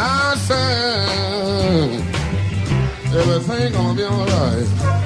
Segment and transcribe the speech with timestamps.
[0.00, 1.90] I said
[3.16, 4.97] everything gonna be alright.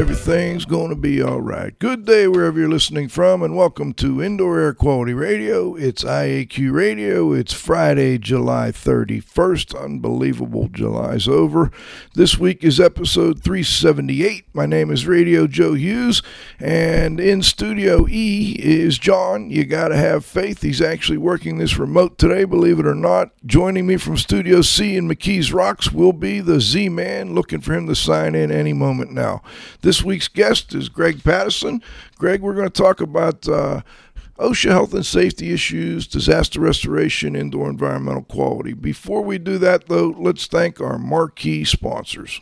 [0.00, 1.78] Everything's going to be all right.
[1.78, 5.74] Good day wherever you're listening from, and welcome to Indoor Air Quality Radio.
[5.74, 7.34] It's IAQ Radio.
[7.34, 9.78] It's Friday, July 31st.
[9.78, 11.70] Unbelievable, July's over.
[12.14, 14.46] This week is episode 378.
[14.54, 16.22] My name is Radio Joe Hughes,
[16.58, 19.50] and in Studio E is John.
[19.50, 20.62] You got to have faith.
[20.62, 23.32] He's actually working this remote today, believe it or not.
[23.44, 27.74] Joining me from Studio C in McKees Rocks will be the Z Man, looking for
[27.74, 29.42] him to sign in any moment now.
[29.82, 31.82] This week's guest is Greg Pattison.
[32.16, 33.82] Greg, we're going to talk about uh,
[34.38, 38.72] OSHA health and safety issues, disaster restoration, indoor environmental quality.
[38.72, 42.40] Before we do that, though, let's thank our marquee sponsors.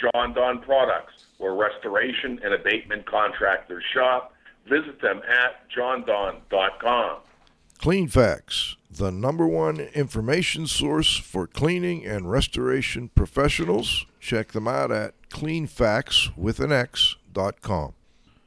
[0.00, 4.32] Jon-Don Products, where restoration and abatement contractors shop.
[4.68, 7.18] Visit them at jondon.com.
[7.78, 14.06] CleanFacts, the number one information source for cleaning and restoration professionals.
[14.18, 17.92] Check them out at cleanfacts with an X dot com.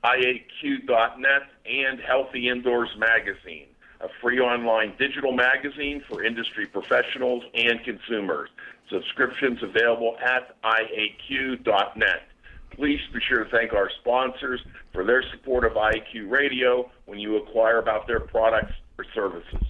[0.03, 3.67] IAQ.net and Healthy Indoors Magazine,
[4.01, 8.49] a free online digital magazine for industry professionals and consumers.
[8.89, 12.23] Subscriptions available at IAQ.net.
[12.71, 17.37] Please be sure to thank our sponsors for their support of IAQ Radio when you
[17.37, 19.61] acquire about their products or services.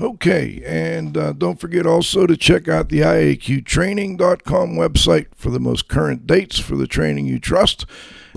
[0.00, 5.88] Okay, and uh, don't forget also to check out the IAQtraining.com website for the most
[5.88, 7.84] current dates for the training you trust.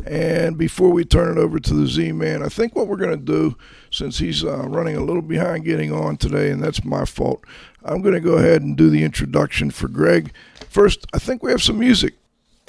[0.06, 3.18] And before we turn it over to the Z Man, I think what we're going
[3.18, 3.56] to do,
[3.92, 7.46] since he's uh, running a little behind getting on today, and that's my fault,
[7.82, 10.34] I'm going to go ahead and do the introduction for Greg.
[10.70, 12.16] First, I think we have some music.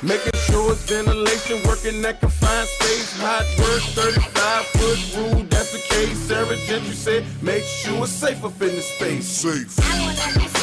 [0.04, 3.18] Making sure it's ventilation, working that confined space.
[3.20, 6.18] Hot work, 35 foot rule, that's the case.
[6.18, 9.26] Sarah Gentry said, make sure it's safe up in the space.
[9.26, 10.53] Safe.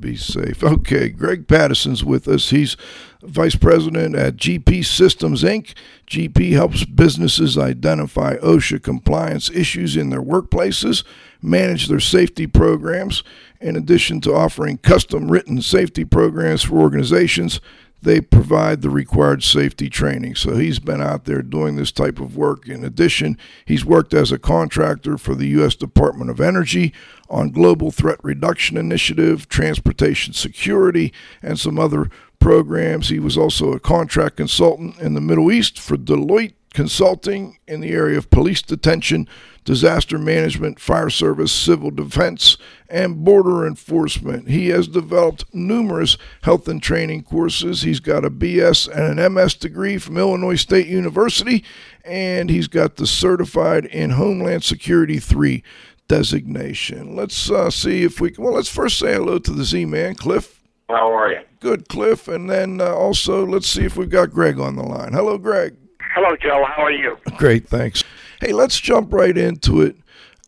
[0.00, 0.62] Be safe.
[0.62, 2.50] Okay, Greg Pattison's with us.
[2.50, 2.76] He's
[3.22, 5.74] vice president at GP Systems Inc.
[6.06, 11.04] GP helps businesses identify OSHA compliance issues in their workplaces,
[11.42, 13.22] manage their safety programs.
[13.60, 17.60] In addition to offering custom written safety programs for organizations,
[18.00, 20.36] they provide the required safety training.
[20.36, 22.68] So he's been out there doing this type of work.
[22.68, 25.74] In addition, he's worked as a contractor for the U.S.
[25.74, 26.92] Department of Energy
[27.28, 33.08] on Global Threat Reduction Initiative, Transportation Security, and some other programs.
[33.08, 37.90] He was also a contract consultant in the Middle East for Deloitte Consulting in the
[37.90, 39.26] area of police detention,
[39.64, 42.56] disaster management, fire service, civil defense,
[42.88, 44.48] and border enforcement.
[44.48, 47.82] He has developed numerous health and training courses.
[47.82, 51.64] He's got a BS and an MS degree from Illinois State University,
[52.04, 55.62] and he's got the Certified in Homeland Security 3
[56.08, 57.14] designation.
[57.14, 58.44] Let's uh, see if we can.
[58.44, 60.60] Well, let's first say hello to the Z Man, Cliff.
[60.88, 61.40] How are you?
[61.60, 62.28] Good, Cliff.
[62.28, 65.12] And then uh, also, let's see if we've got Greg on the line.
[65.12, 65.76] Hello, Greg.
[66.20, 66.64] Hello, Joe.
[66.64, 67.16] How are you?
[67.36, 68.02] Great, thanks.
[68.40, 69.94] Hey, let's jump right into it.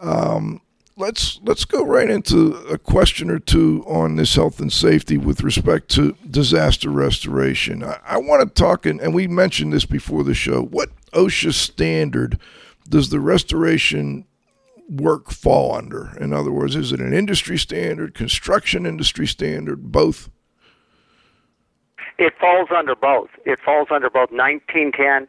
[0.01, 0.63] Um,
[0.97, 5.45] let's let's go right into a question or two on this health and safety with
[5.45, 7.85] respect to disaster restoration.
[7.85, 10.61] I, I want to talk, and, and we mentioned this before the show.
[10.61, 12.41] What OSHA standard
[12.89, 14.25] does the restoration
[14.89, 16.19] work fall under?
[16.21, 20.31] In other words, is it an industry standard, construction industry standard, both?
[22.19, 23.31] It falls under both.
[23.47, 25.29] It falls under both 1910,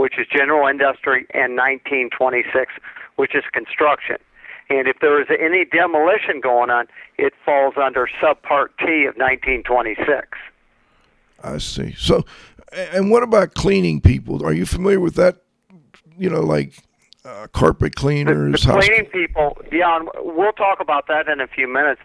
[0.00, 2.72] which is general industry, and 1926,
[3.16, 4.16] which is construction.
[4.70, 6.86] And if there is any demolition going on,
[7.18, 10.26] it falls under subpart T of 1926.
[11.44, 11.94] I see.
[11.98, 12.24] So,
[12.72, 14.42] and what about cleaning people?
[14.42, 15.42] Are you familiar with that?
[16.16, 16.78] You know, like
[17.26, 21.68] uh, carpet cleaners, the house- cleaning people, yeah, we'll talk about that in a few
[21.70, 22.00] minutes.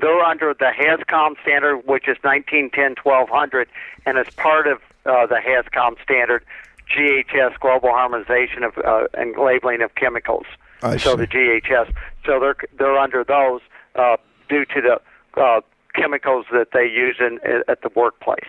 [0.00, 3.68] They're under the HAZCOM standard, which is 1910 1200,
[4.04, 6.44] and as part of uh, the HAZCOM standard,
[6.94, 10.46] GHS Global Harmonization of uh, and Labeling of Chemicals.
[10.82, 11.22] I so see.
[11.22, 11.92] the GHS,
[12.24, 13.60] so they're they're under those
[13.94, 14.16] uh,
[14.48, 15.60] due to the uh,
[15.94, 17.38] chemicals that they use in
[17.68, 18.48] at the workplace.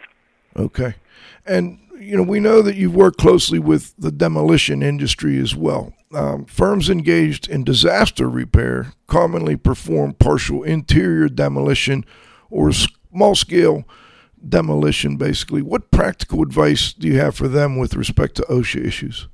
[0.58, 0.96] Okay.
[1.46, 5.94] And, you know, we know that you've worked closely with the demolition industry as well.
[6.14, 12.06] Um, firms engaged in disaster repair commonly perform partial interior demolition
[12.50, 13.84] or small scale
[14.48, 15.62] demolition, basically.
[15.62, 19.28] What practical advice do you have for them with respect to OSHA issues?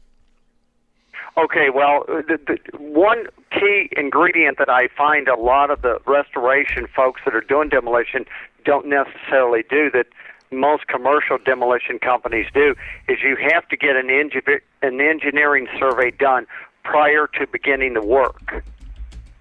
[1.36, 6.00] Okay, well, uh, the, the one key ingredient that I find a lot of the
[6.06, 8.26] restoration folks that are doing demolition
[8.66, 10.06] don't necessarily do that
[10.52, 12.76] most commercial demolition companies do
[13.08, 16.46] is you have to get an, engi- an engineering survey done
[16.84, 18.64] prior to beginning the work.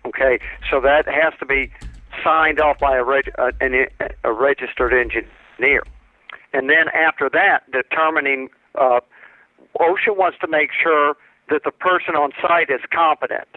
[0.07, 1.71] Okay, so that has to be
[2.25, 3.87] signed off by a, reg- a, an,
[4.25, 5.29] a registered engineer.
[6.53, 9.01] And then after that, determining, uh,
[9.79, 11.17] OSHA wants to make sure
[11.49, 13.49] that the person on site is competent,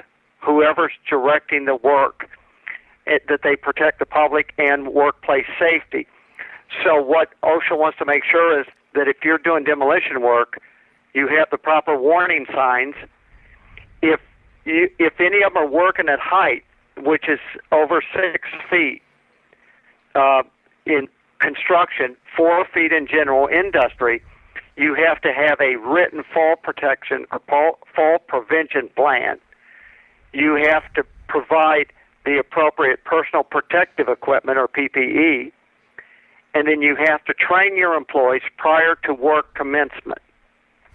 [0.42, 2.30] whoever's directing the work,
[3.06, 6.08] it, that they protect the public and workplace safety.
[6.84, 10.60] So what OSHA wants to make sure is that if you're doing demolition work,
[11.14, 12.96] you have the proper warning signs.
[14.02, 14.20] If
[14.66, 16.64] you, if any of them are working at height,
[16.98, 17.40] which is
[17.72, 19.02] over six feet
[20.16, 20.44] uh,
[20.86, 21.08] in
[21.40, 24.22] construction, four feet in general industry,
[24.78, 29.40] you have to have a written fall protection or fall, fall prevention plan.
[30.34, 31.88] You have to provide
[32.26, 35.52] the appropriate personal protective equipment or PPE,
[36.54, 40.20] and then you have to train your employees prior to work commencement.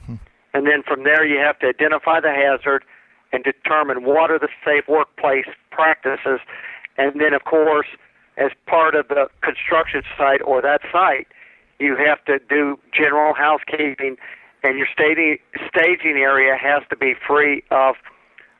[0.05, 0.17] Hmm.
[0.53, 2.85] And then from there, you have to identify the hazard
[3.33, 6.41] and determine what are the safe workplace practices.
[6.99, 7.87] And then, of course,
[8.37, 11.27] as part of the construction site or that site,
[11.79, 14.17] you have to do general housekeeping,
[14.63, 15.39] and your staging
[15.69, 17.97] staging area has to be free of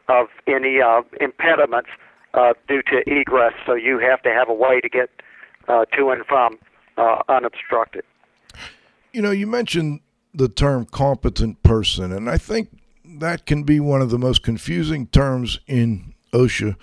[0.09, 1.91] of any uh, impediments
[2.35, 3.53] uh, due to egress.
[3.67, 5.11] So you have to have a way to get
[5.69, 6.59] uh, to and from
[6.97, 8.05] uh, unobstructed.
[9.13, 10.01] You know, you mentioned
[10.35, 12.71] the term competent person, and I think
[13.05, 16.77] that can be one of the most confusing terms in OSHA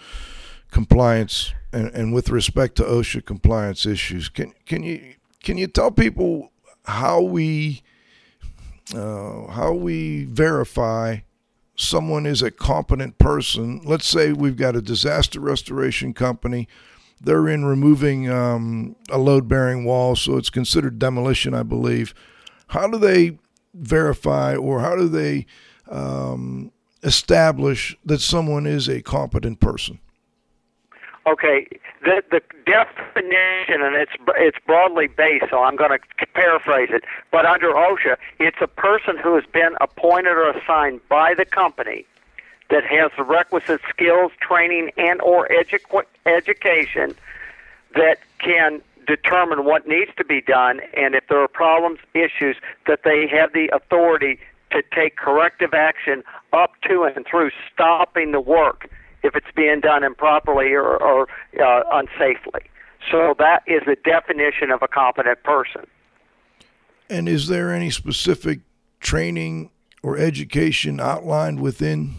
[0.72, 4.30] compliance and, and with respect to OSHA compliance issues.
[4.30, 6.52] Can can you can you tell people
[6.86, 7.82] how we
[8.96, 11.18] uh, how we verify
[11.76, 13.82] someone is a competent person?
[13.84, 16.68] Let's say we've got a disaster restoration company.
[17.20, 22.14] They're in removing um, a load bearing wall, so it's considered demolition, I believe.
[22.68, 23.40] How do they
[23.74, 25.48] verify or how do they
[25.90, 26.72] um,
[27.02, 30.00] establish that someone is a competent person?
[31.28, 31.68] Okay,
[32.04, 37.04] the the definition and it's it's broadly based, so I'm going to paraphrase it.
[37.32, 42.06] But under OSHA, it's a person who has been appointed or assigned by the company
[42.70, 47.14] that has the requisite skills, training, and or edu- education
[47.96, 53.02] that can determine what needs to be done, and if there are problems, issues, that
[53.04, 54.40] they have the authority
[54.72, 58.90] to take corrective action up to and through stopping the work
[59.24, 61.28] if it's being done improperly or, or
[61.60, 62.62] uh, unsafely.
[63.12, 65.86] So that is the definition of a competent person.
[67.10, 68.60] And is there any specific
[69.00, 69.72] training
[70.04, 72.16] or education outlined within,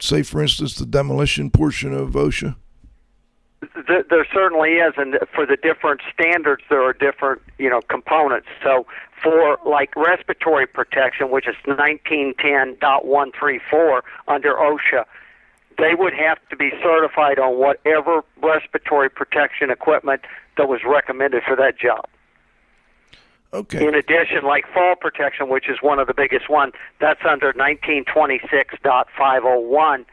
[0.00, 2.56] say, for instance, the demolition portion of OSHA?
[3.86, 8.48] There, there certainly is, and for the different standards, there are different, you know, components.
[8.62, 8.86] So
[9.22, 15.04] for like respiratory protection, which is 1910.134 under OSHA,
[15.78, 20.22] they would have to be certified on whatever respiratory protection equipment
[20.56, 22.06] that was recommended for that job.
[23.54, 23.86] Okay.
[23.86, 30.06] In addition, like fall protection, which is one of the biggest one, that's under 1926.501.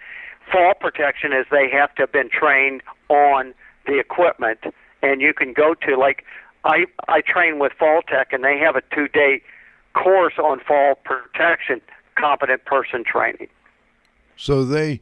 [0.51, 3.53] Fall protection is they have to have been trained on
[3.85, 4.59] the equipment,
[5.01, 6.25] and you can go to like
[6.65, 9.41] I I train with FallTech, and they have a two day
[9.93, 11.79] course on fall protection,
[12.15, 13.47] competent person training.
[14.35, 14.99] So they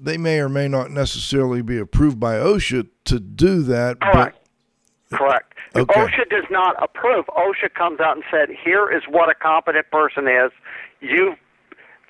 [0.00, 4.00] they may or may not necessarily be approved by OSHA to do that.
[4.00, 4.36] Correct.
[5.12, 5.54] Correct.
[5.74, 6.00] Okay.
[6.00, 7.26] OSHA does not approve.
[7.26, 10.52] OSHA comes out and said, "Here is what a competent person is."
[11.00, 11.36] You,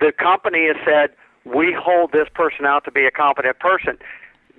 [0.01, 1.11] the company has said,
[1.45, 3.99] "We hold this person out to be a competent person."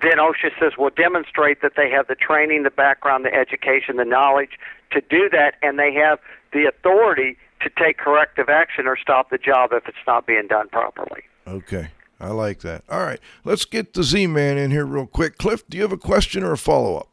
[0.01, 4.05] Then OSHA says, "We'll demonstrate that they have the training, the background, the education, the
[4.05, 4.59] knowledge
[4.91, 6.19] to do that, and they have
[6.51, 10.67] the authority to take corrective action or stop the job if it's not being done
[10.69, 11.89] properly." Okay.
[12.21, 12.83] I like that.
[12.87, 13.19] All right.
[13.43, 15.37] Let's get the Z Man in here real quick.
[15.37, 17.07] Cliff, do you have a question or a follow up?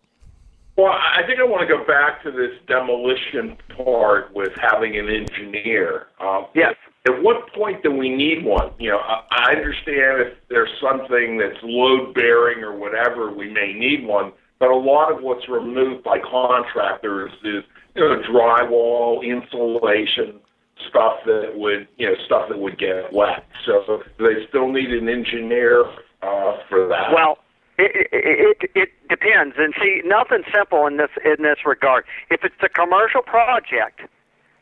[0.76, 5.08] Well, I think I want to go back to this demolition part with having an
[5.08, 6.06] engineer.
[6.20, 6.74] Um, Yes.
[7.06, 8.70] At what point do we need one?
[8.78, 13.72] You know, I, I understand if there's something that's load bearing or whatever, we may
[13.72, 14.32] need one.
[14.58, 20.40] But a lot of what's removed by contractors is, you know, drywall, insulation,
[20.88, 23.44] stuff that would, you know, stuff that would get wet.
[23.66, 25.84] So they still need an engineer
[26.22, 27.12] uh, for that.
[27.14, 27.38] Well,
[27.78, 32.04] it, it it depends, and see, nothing simple in this in this regard.
[32.30, 34.00] If it's a commercial project,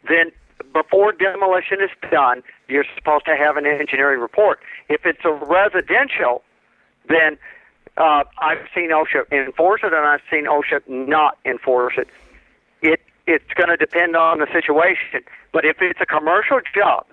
[0.06, 0.32] then
[0.73, 4.61] before demolition is done, you're supposed to have an engineering report.
[4.88, 6.42] If it's a residential,
[7.08, 7.38] then
[7.96, 12.08] uh, I've seen OSHA enforce it, and I've seen OSHA not enforce it.
[12.82, 15.25] It it's going to depend on the situation.
[15.53, 17.07] But if it's a commercial job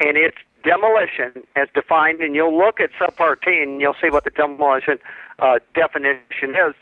[0.00, 4.24] and it's demolition as defined, and you'll look at subpart T and you'll see what
[4.24, 4.98] the demolition
[5.38, 6.74] uh, definition is,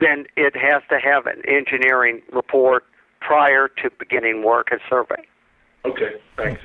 [0.00, 2.84] then it has to have an engineering report
[3.20, 5.22] prior to beginning work and survey.
[5.84, 6.62] Okay, thanks.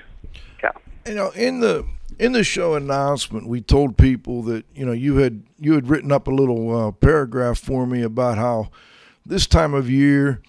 [0.63, 0.72] Yeah.
[1.06, 1.86] You know, in the
[2.20, 6.12] in the show announcement, we told people that you know you had you had written
[6.12, 8.70] up a little uh, paragraph for me about how
[9.25, 10.42] this time of year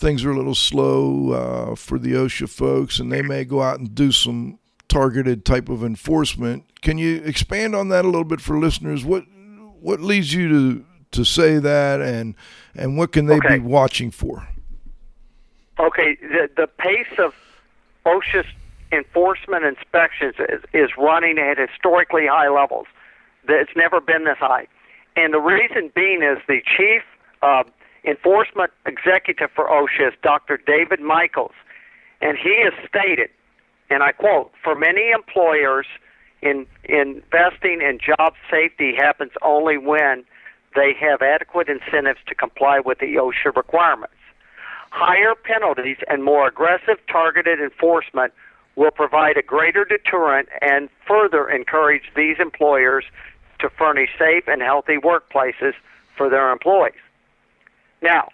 [0.00, 3.78] things are a little slow uh, for the OSHA folks, and they may go out
[3.78, 6.64] and do some targeted type of enforcement.
[6.80, 9.04] Can you expand on that a little bit for listeners?
[9.04, 9.24] What
[9.80, 12.34] what leads you to to say that, and
[12.74, 13.58] and what can they Okay.
[13.58, 14.48] be watching for?
[15.78, 17.34] Okay, the, the pace of
[18.04, 18.46] OSHA's
[18.92, 22.86] enforcement inspections is, is running at historically high levels.
[23.48, 24.66] It's never been this high.
[25.16, 27.02] And the reason being is the chief
[27.42, 27.64] uh,
[28.04, 30.58] enforcement executive for OSHA is Dr.
[30.66, 31.54] David Michaels.
[32.20, 33.30] And he has stated,
[33.88, 35.86] and I quote, for many employers,
[36.42, 40.24] in, investing in job safety happens only when
[40.74, 44.14] they have adequate incentives to comply with the OSHA requirements.
[44.90, 48.32] Higher penalties and more aggressive targeted enforcement
[48.76, 53.04] will provide a greater deterrent and further encourage these employers
[53.58, 55.74] to furnish safe and healthy workplaces
[56.16, 56.94] for their employees.
[58.02, 58.28] Now,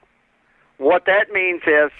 [0.78, 1.90] what that means is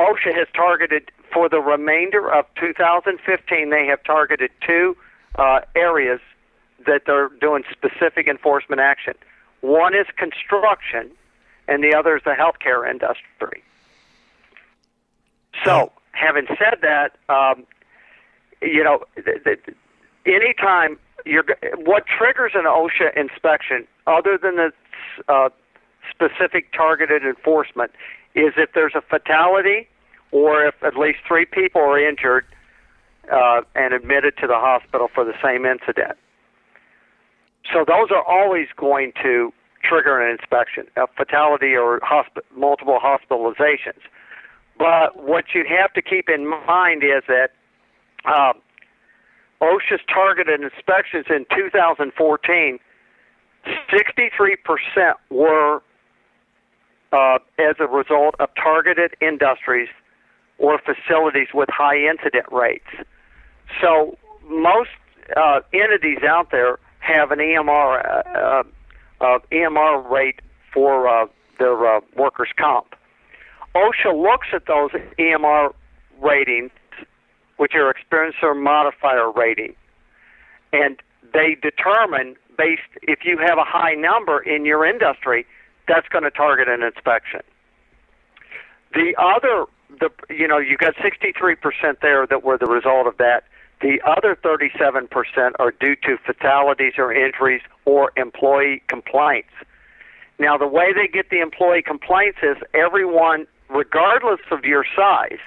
[0.00, 4.96] OSHA has targeted for the remainder of 2015, they have targeted two
[5.36, 6.20] uh, areas
[6.86, 9.14] that they're doing specific enforcement action.
[9.60, 11.10] One is construction,
[11.68, 13.62] and the other is the healthcare industry.
[15.64, 17.64] So, having said that, um,
[18.60, 19.76] you know, th- th-
[20.26, 21.44] anytime you're,
[21.76, 24.72] what triggers an OSHA inspection, other than the
[25.28, 25.50] uh,
[26.22, 27.90] specific targeted enforcement,
[28.34, 29.88] is if there's a fatality
[30.30, 32.44] or if at least three people are injured
[33.30, 36.16] uh, and admitted to the hospital for the same incident.
[37.72, 39.52] So those are always going to
[39.84, 44.00] trigger an inspection, a fatality or hosp- multiple hospitalizations.
[44.78, 47.50] But what you have to keep in mind is that
[48.24, 48.60] um,
[49.60, 52.78] OSHA's targeted inspections in 2014,
[53.92, 55.82] 63% were
[57.12, 59.88] uh, as a result of targeted industries
[60.58, 62.86] or facilities with high incident rates.
[63.80, 64.16] So
[64.48, 64.90] most
[65.36, 68.62] uh, entities out there have an EMR uh,
[69.20, 70.40] uh, EMR rate
[70.72, 71.26] for uh,
[71.58, 72.94] their uh, workers' comp.
[73.74, 75.72] OSHA looks at those EMR
[76.20, 76.70] ratings,
[77.56, 79.74] which are experiencer modifier rating,
[80.72, 81.00] and
[81.32, 85.46] they determine based if you have a high number in your industry,
[85.88, 87.40] that's going to target an inspection.
[88.94, 89.66] The other,
[90.00, 93.44] the you know, you got 63% there that were the result of that.
[93.80, 95.08] The other 37%
[95.58, 99.50] are due to fatalities or injuries or employee complaints.
[100.38, 105.40] Now, the way they get the employee complaints is everyone, regardless of your size,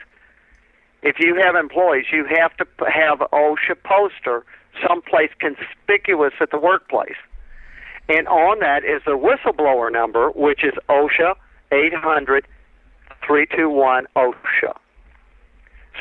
[1.02, 4.44] if you have employees, you have to have OSHA poster
[4.86, 7.16] someplace conspicuous at the workplace.
[8.08, 11.36] And on that is the whistleblower number, which is OSHA
[11.72, 12.46] 800
[13.26, 14.76] 321 OSHA.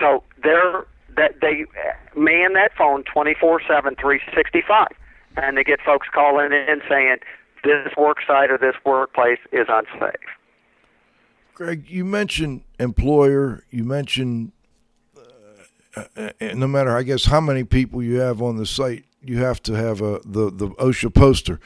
[0.01, 1.65] So they're that they
[2.17, 4.89] man that phone 24/7 365
[5.37, 7.17] and they get folks calling in saying
[7.63, 10.15] this work site or this workplace is unsafe.
[11.55, 13.65] Greg, you mentioned employer.
[13.71, 14.53] You mentioned
[15.97, 19.39] uh, uh, no matter, I guess, how many people you have on the site, you
[19.39, 21.61] have to have a the the OSHA poster.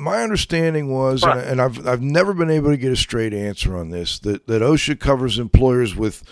[0.00, 1.46] My understanding was, Right.
[1.46, 4.18] and I've I've never been able to get a straight answer on this.
[4.20, 6.22] That that OSHA covers employers with,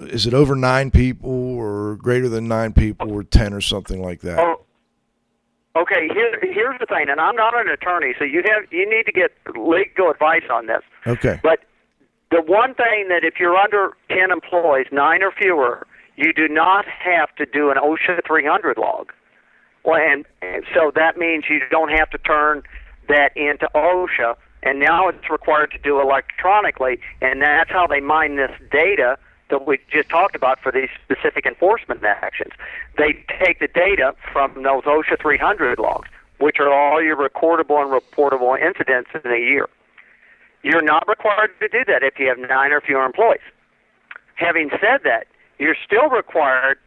[0.00, 4.20] is it over nine people or greater than nine people or ten or something like
[4.20, 4.38] that?
[4.38, 4.60] Oh,
[5.74, 6.08] okay.
[6.12, 9.12] Here, here's the thing, and I'm not an attorney, so you have you need to
[9.12, 10.82] get legal advice on this.
[11.06, 11.40] Okay.
[11.42, 11.60] But
[12.30, 15.86] the one thing that if you're under 10 employees, nine or fewer,
[16.16, 19.12] you do not have to do an OSHA 300 log.
[19.84, 22.64] Well, and, and so that means you don't have to turn
[23.08, 28.36] that into OSHA, and now it's required to do electronically, and that's how they mine
[28.36, 29.18] this data
[29.50, 32.52] that we just talked about for these specific enforcement actions.
[32.96, 37.90] They take the data from those OSHA 300 logs, which are all your recordable and
[37.90, 39.68] reportable incidents in a year.
[40.62, 43.40] You're not required to do that if you have nine or fewer employees.
[44.34, 45.26] Having said that,
[45.58, 46.78] you're still required,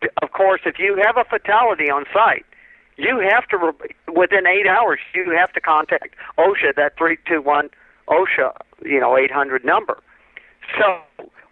[0.00, 2.46] to, of course, if you have a fatality on site,
[2.96, 3.74] you have to
[4.14, 7.70] within eight hours you have to contact OSHA that three two one
[8.08, 9.98] OSHA you know eight hundred number.
[10.78, 11.00] So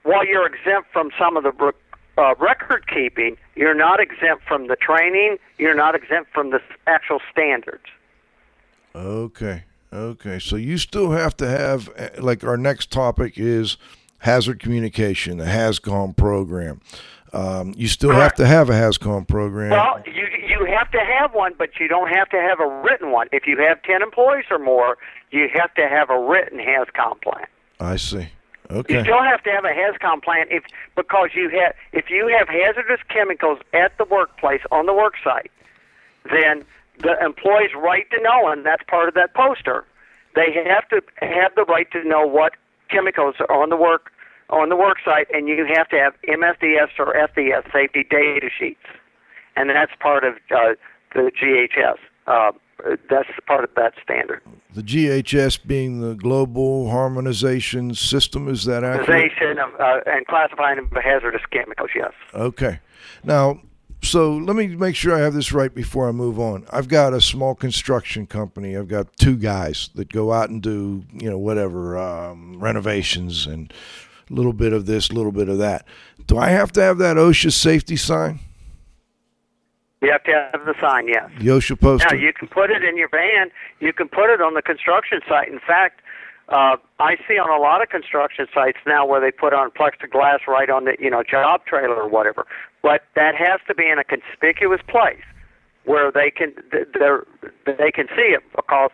[0.03, 1.73] while you're exempt from some of the
[2.17, 5.39] uh, record keeping, you're not exempt from the training.
[5.59, 7.85] You're not exempt from the actual standards.
[8.95, 9.65] Okay.
[9.93, 10.39] Okay.
[10.39, 13.77] So you still have to have, uh, like, our next topic is
[14.19, 16.81] hazard communication, the HAZCOM program.
[17.33, 19.71] Um, you still have to have a HAZCOM program.
[19.71, 20.24] Well, you
[20.55, 23.29] you have to have one, but you don't have to have a written one.
[23.33, 24.99] If you have ten employees or more,
[25.31, 27.47] you have to have a written HAZCOM plan.
[27.81, 28.29] I see.
[28.71, 28.95] Okay.
[28.95, 30.65] You still have to have a HAZCOM plan if
[30.97, 35.51] because you have if you have hazardous chemicals at the workplace on the work site,
[36.31, 36.65] then
[36.99, 39.85] the employee's right to know, and that's part of that poster.
[40.35, 42.55] They have to have the right to know what
[42.89, 44.11] chemicals are on the work
[44.51, 48.85] on the work site, and you have to have MSDS or SDS safety data sheets,
[49.57, 50.75] and that's part of uh,
[51.15, 51.99] the GHS.
[52.27, 52.53] Uh,
[53.09, 54.43] that's part of that standard.
[54.75, 59.09] The GHS being the Global Harmonization System, is that accurate?
[59.09, 61.91] Organization of, uh, and classifying of hazardous chemicals.
[61.95, 62.13] Yes.
[62.35, 62.81] Okay.
[63.23, 63.61] Now,
[64.03, 66.67] so let me make sure I have this right before I move on.
[66.71, 68.77] I've got a small construction company.
[68.77, 73.73] I've got two guys that go out and do, you know, whatever, um, renovations and
[74.31, 75.87] a little bit of this, a little bit of that.
[76.27, 78.41] Do I have to have that OSHA safety sign?
[80.05, 81.31] You have to have the sign, yes.
[81.39, 82.15] The OSHA poster?
[82.15, 83.51] Now you can put it in your van.
[83.81, 85.49] You can put it on the construction site.
[85.49, 86.03] In fact,
[86.49, 90.47] uh, I see on a lot of construction sites now where they put on plexiglass
[90.47, 92.47] right on the you know job trailer or whatever.
[92.83, 95.25] But that has to be in a conspicuous place
[95.85, 97.25] where they can they're,
[97.65, 98.91] they can see it because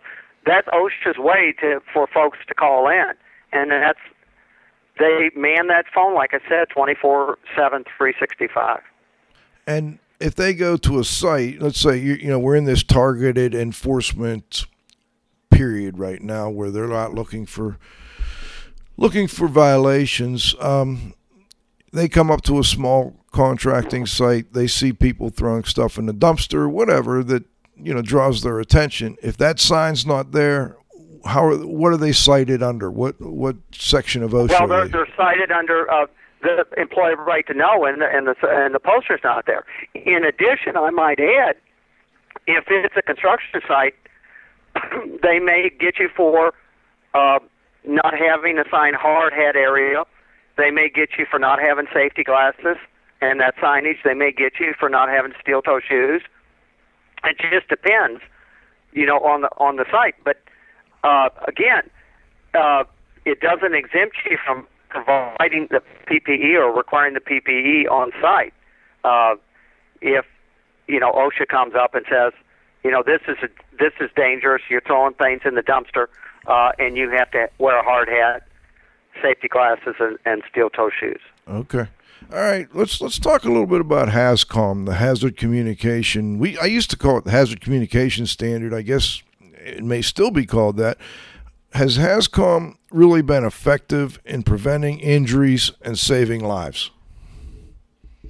[0.46, 3.12] that's OSHA's way to for folks to call in,
[3.52, 3.98] and that's
[4.98, 8.82] they man that phone like I said, twenty four seven, three sixty five.
[9.66, 12.82] And if they go to a site, let's say you, you know we're in this
[12.82, 14.66] targeted enforcement
[15.50, 17.78] period right now where they're not looking for
[18.96, 20.54] looking for violations.
[20.60, 21.14] Um,
[21.92, 24.52] they come up to a small contracting site.
[24.52, 27.44] They see people throwing stuff in the dumpster, whatever that
[27.76, 29.16] you know draws their attention.
[29.22, 30.76] If that sign's not there,
[31.24, 32.90] how are, what are they cited under?
[32.90, 34.50] What what section of OSHA?
[34.50, 34.90] Well, they're, they?
[34.90, 36.06] they're cited under uh,
[36.42, 39.64] the employee right to know, and the, and the and the poster's not there.
[39.94, 41.56] In addition, I might add,
[42.46, 43.94] if it's a construction site,
[45.22, 46.54] they may get you for
[47.14, 47.38] uh,
[47.84, 50.04] not having a sign hard hat area.
[50.56, 52.76] They may get you for not having safety glasses
[53.20, 54.02] and that signage.
[54.04, 56.22] They may get you for not having steel toe shoes.
[57.24, 58.22] It just depends,
[58.92, 60.14] you know, on the on the site.
[60.24, 60.42] But
[61.04, 61.82] uh, again,
[62.54, 62.84] uh,
[63.24, 68.52] it doesn't exempt you from providing the PPE or requiring the PPE on site.
[69.04, 69.36] Uh,
[70.00, 70.24] if
[70.86, 72.32] you know OSHA comes up and says,
[72.84, 73.48] you know, this is a,
[73.78, 74.62] this is dangerous.
[74.68, 76.06] You're throwing things in the dumpster,
[76.46, 78.46] uh, and you have to wear a hard hat,
[79.22, 81.20] safety glasses, and, and steel toe shoes.
[81.48, 81.86] Okay.
[82.32, 86.38] All right, let's let's talk a little bit about HAZCOM, the hazard communication.
[86.38, 88.72] We I used to call it the hazard communication standard.
[88.74, 89.22] I guess
[89.54, 90.98] it may still be called that.
[91.72, 96.90] Has HAZCOM really been effective in preventing injuries and saving lives?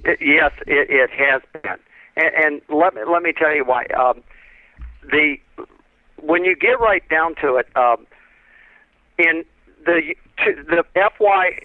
[0.05, 1.77] Yes, it, it has been,
[2.15, 3.85] and, and let me let me tell you why.
[3.85, 4.23] Um,
[5.03, 5.37] the
[6.17, 8.05] when you get right down to it, um,
[9.17, 9.43] in
[9.85, 11.59] the the FY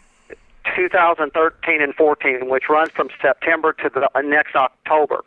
[0.74, 5.24] 2013 and 14, which runs from September to the uh, next October,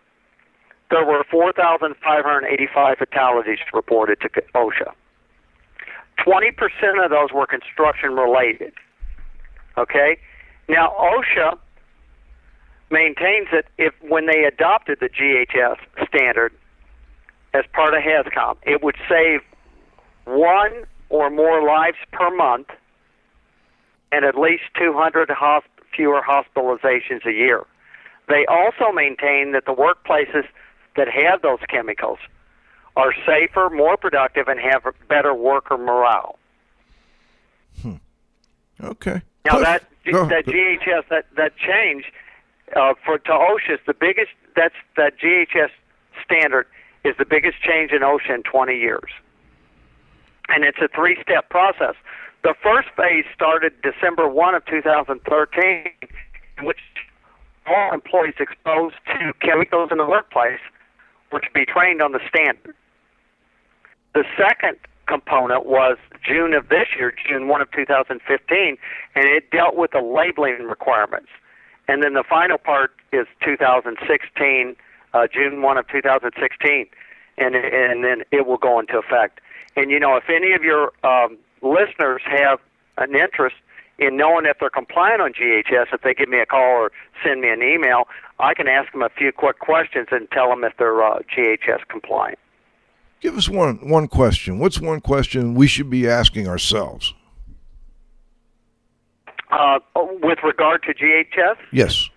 [0.92, 4.94] there were 4,585 fatalities reported to OSHA.
[6.26, 8.74] 20% of those were construction related.
[9.78, 10.18] Okay?
[10.68, 11.58] Now, OSHA
[12.92, 15.78] maintains that if when they adopted the GHS
[16.08, 16.54] standard
[17.54, 19.42] as part of HAZCOM, it would save
[20.26, 22.68] one or more lives per month
[24.12, 25.64] and at least 200 hosp-
[25.96, 27.66] fewer hospitalizations a year.
[28.28, 30.46] They also maintain that the workplaces
[30.96, 32.20] that have those chemicals
[33.00, 36.38] are safer, more productive, and have better worker morale.
[38.82, 39.22] Okay.
[39.46, 42.06] Now Cliff, that go- that GHS that that change
[42.76, 44.32] uh, for to OSHA is the biggest.
[44.56, 45.70] That's that GHS
[46.24, 46.68] standard
[47.04, 49.12] is the biggest change in OSHA in 20 years,
[50.50, 51.96] and it's a three-step process.
[52.44, 55.92] The first phase started December 1 of 2013,
[56.58, 56.80] in which
[57.68, 60.60] all employees exposed to chemicals in the workplace
[61.32, 62.76] were to be trained on the standard.
[64.20, 64.76] The second
[65.08, 68.78] component was June of this year, June 1 of 2015,
[69.16, 71.30] and it dealt with the labeling requirements.
[71.88, 74.76] And then the final part is 2016,
[75.14, 76.88] uh, June 1 of 2016,
[77.38, 79.40] and and then it will go into effect.
[79.78, 82.60] And you know, if any of your um, listeners have
[82.98, 83.56] an interest
[84.00, 86.92] in knowing if they're compliant on GHS, if they give me a call or
[87.24, 90.66] send me an email, I can ask them a few quick questions and tell them
[90.66, 92.38] if they're uh, GHS compliant.
[93.22, 94.60] Give us one one question.
[94.60, 97.14] What's one question we should be asking ourselves?
[99.52, 99.80] Uh,
[100.22, 102.08] with regard to GHS, Yes.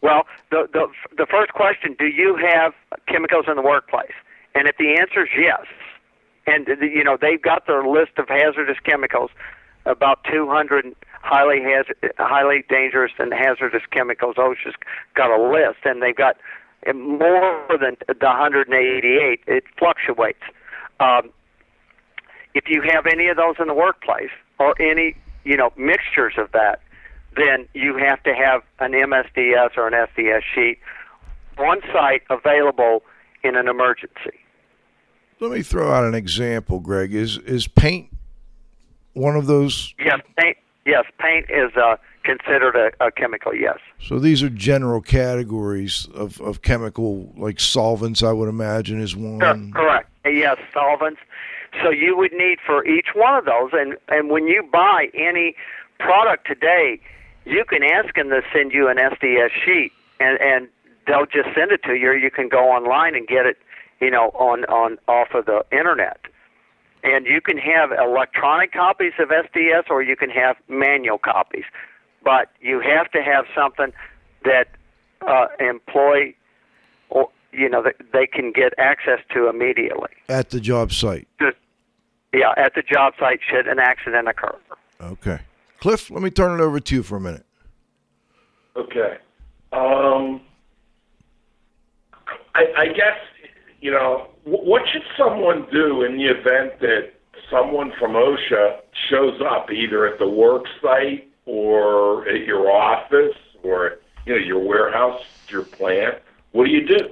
[0.00, 0.86] well, the, the
[1.18, 2.72] the first question: Do you have
[3.06, 4.12] chemicals in the workplace?
[4.54, 5.66] And if the answer is yes,
[6.46, 9.30] and you know they've got their list of hazardous chemicals,
[9.86, 14.36] about 200 highly hazard, highly dangerous and hazardous chemicals.
[14.36, 14.74] OSHA's
[15.14, 16.36] got a list, and they've got
[16.94, 19.40] more than the 188.
[19.46, 20.42] It fluctuates.
[20.98, 21.30] Um,
[22.54, 26.52] if you have any of those in the workplace or any you know mixtures of
[26.52, 26.80] that,
[27.36, 30.78] then you have to have an MSDS or an SDS sheet
[31.58, 33.02] on site available
[33.42, 34.38] in an emergency.
[35.40, 37.14] Let me throw out an example, Greg.
[37.14, 38.10] Is is paint
[39.14, 39.94] one of those?
[39.98, 40.56] Yes, paint.
[40.84, 41.96] Yes, paint is uh,
[42.38, 43.54] considered a, a chemical.
[43.54, 43.78] Yes.
[44.00, 48.22] So these are general categories of, of chemical, like solvents.
[48.22, 49.72] I would imagine is one.
[49.72, 50.08] Correct.
[50.24, 51.20] Yes, solvents.
[51.82, 55.54] So you would need for each one of those, and and when you buy any
[55.98, 57.00] product today,
[57.44, 60.68] you can ask them to send you an SDS sheet, and and
[61.06, 62.10] they'll just send it to you.
[62.10, 63.56] Or you can go online and get it,
[64.00, 66.20] you know, on on off of the internet.
[67.02, 71.64] And you can have electronic copies of SDS, or you can have manual copies,
[72.22, 73.92] but you have to have something
[74.44, 74.68] that
[75.26, 76.34] uh, employ
[77.08, 80.10] or you know that they can get access to immediately.
[80.28, 81.28] At the job site.
[81.40, 81.56] Just
[82.32, 84.56] yeah, at the job site should an accident occur.
[85.00, 85.40] Okay.
[85.80, 87.46] Cliff, let me turn it over to you for a minute.
[88.76, 89.16] Okay.
[89.72, 90.42] Um,
[92.54, 93.18] I, I guess
[93.80, 97.12] you know what should someone do in the event that
[97.50, 103.98] someone from OSHA shows up either at the work site or at your office or
[104.24, 106.16] you know your warehouse, your plant?
[106.52, 107.10] What do you do?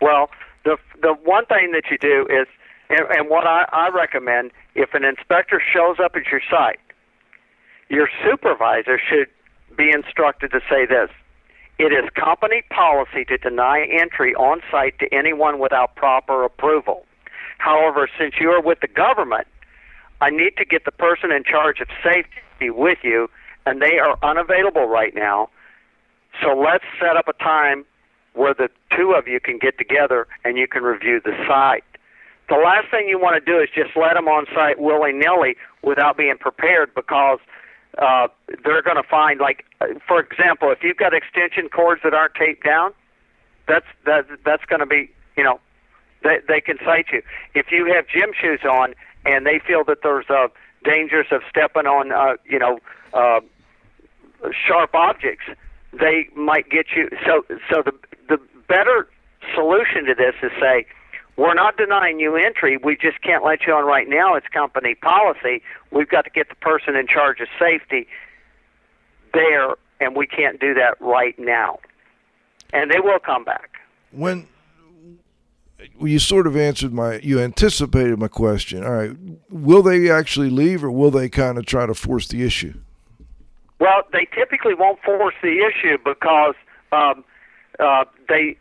[0.00, 0.30] Well,
[0.64, 2.46] the the one thing that you do is,
[2.88, 6.80] and, and what I, I recommend, if an inspector shows up at your site,
[7.88, 9.28] your supervisor should
[9.76, 11.10] be instructed to say this.
[11.78, 17.04] It is company policy to deny entry on site to anyone without proper approval.
[17.58, 19.46] However, since you are with the government,
[20.22, 23.28] I need to get the person in charge of safety with you,
[23.66, 25.50] and they are unavailable right now.
[26.42, 27.84] So let's set up a time
[28.34, 31.84] where the two of you can get together and you can review the site.
[32.48, 35.56] The last thing you want to do is just let them on site willy nilly
[35.82, 37.40] without being prepared because
[37.98, 38.28] uh,
[38.62, 39.64] they're going to find, like,
[40.06, 42.92] for example, if you've got extension cords that aren't taped down,
[43.66, 45.58] that's that that's going to be, you know,
[46.22, 47.22] they they can cite you.
[47.54, 50.48] If you have gym shoes on and they feel that there's uh,
[50.84, 52.78] dangers of stepping on, uh, you know,
[53.12, 53.40] uh,
[54.52, 55.44] sharp objects,
[55.92, 57.08] they might get you.
[57.24, 57.92] So, so the
[58.28, 59.08] the better
[59.54, 60.86] solution to this is say,
[61.36, 62.78] we're not denying you entry.
[62.78, 64.34] We just can't let you on right now.
[64.34, 65.62] It's company policy.
[65.90, 68.06] We've got to get the person in charge of safety
[69.34, 71.78] there, and we can't do that right now.
[72.72, 73.70] And they will come back.
[74.10, 74.48] When
[76.00, 78.82] you sort of answered my, you anticipated my question.
[78.82, 79.16] All right,
[79.50, 82.80] will they actually leave, or will they kind of try to force the issue?
[83.78, 86.54] Well, they typically won't force the issue because
[86.92, 87.24] um,
[87.78, 88.56] uh, they.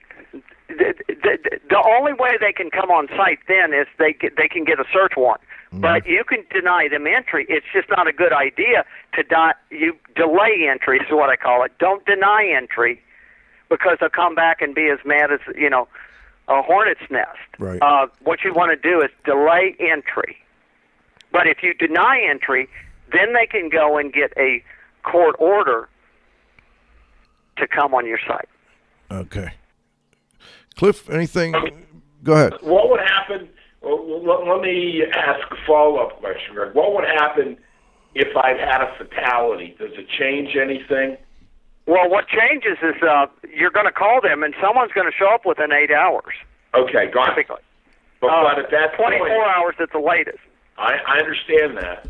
[0.67, 4.47] The, the, the only way they can come on site then is they get, they
[4.47, 7.45] can get a search warrant, but you can deny them entry.
[7.47, 11.63] It's just not a good idea to di- you delay entry is what I call
[11.63, 11.71] it.
[11.77, 12.99] Don't deny entry
[13.69, 15.87] because they'll come back and be as mad as you know
[16.47, 17.37] a hornet's nest.
[17.59, 17.81] Right.
[17.81, 20.37] Uh, what you want to do is delay entry.
[21.31, 22.69] But if you deny entry,
[23.11, 24.63] then they can go and get a
[25.09, 25.87] court order
[27.57, 28.49] to come on your site.
[29.11, 29.53] Okay.
[30.75, 31.53] Cliff, anything?
[32.23, 32.53] Go ahead.
[32.61, 33.49] What would happen?
[33.81, 36.73] Let, let me ask a follow-up question, Greg.
[36.75, 37.57] What would happen
[38.15, 39.75] if I'd had a fatality?
[39.79, 41.17] Does it change anything?
[41.87, 45.29] Well, what changes is uh, you're going to call them, and someone's going to show
[45.33, 46.33] up within eight hours,
[46.73, 47.47] Okay, got it.
[47.47, 50.39] But, Uh, but at that 24 point, hours at the latest.
[50.77, 52.07] I, I understand that.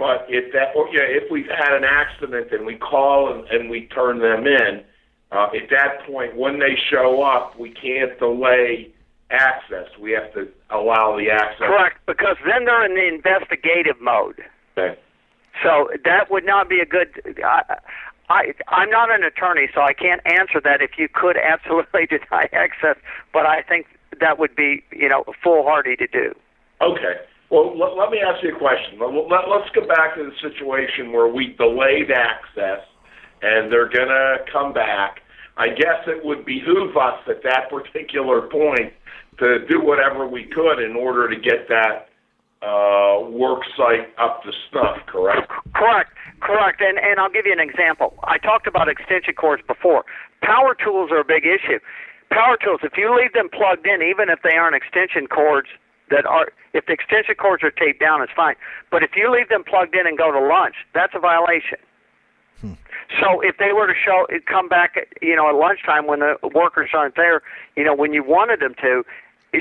[0.00, 3.68] But if that, or, yeah, if we've had an accident and we call and, and
[3.68, 4.82] we turn them in,
[5.30, 8.94] uh, at that point, when they show up, we can't delay
[9.30, 9.88] access.
[10.00, 11.66] We have to allow the access.
[11.66, 14.42] Correct, because then they're in the investigative mode.
[14.78, 14.98] Okay.
[15.62, 17.20] So that would not be a good.
[17.44, 17.76] I,
[18.30, 20.80] I I'm not an attorney, so I can't answer that.
[20.80, 22.96] If you could absolutely deny access,
[23.34, 23.86] but I think
[24.18, 26.34] that would be you know foolhardy to do.
[26.80, 27.20] Okay.
[27.50, 28.98] Well, let, let me ask you a question.
[28.98, 32.86] Let, let, let's go back to the situation where we delayed access
[33.42, 35.20] and they're going to come back.
[35.56, 38.92] I guess it would behoove us at that particular point
[39.38, 42.08] to do whatever we could in order to get that
[42.62, 45.50] uh, work site up to snuff, correct?
[45.74, 46.80] Correct, correct.
[46.80, 48.14] And and I'll give you an example.
[48.24, 50.04] I talked about extension cords before.
[50.42, 51.80] Power tools are a big issue.
[52.30, 55.68] Power tools, if you leave them plugged in, even if they aren't extension cords
[56.10, 58.56] that are, if the extension cords are taped down, it's fine.
[58.90, 61.78] But if you leave them plugged in and go to lunch, that's a violation.
[63.20, 66.36] So if they were to show come back, at, you know, at lunchtime when the
[66.54, 67.42] workers aren't there,
[67.76, 69.04] you know, when you wanted them to,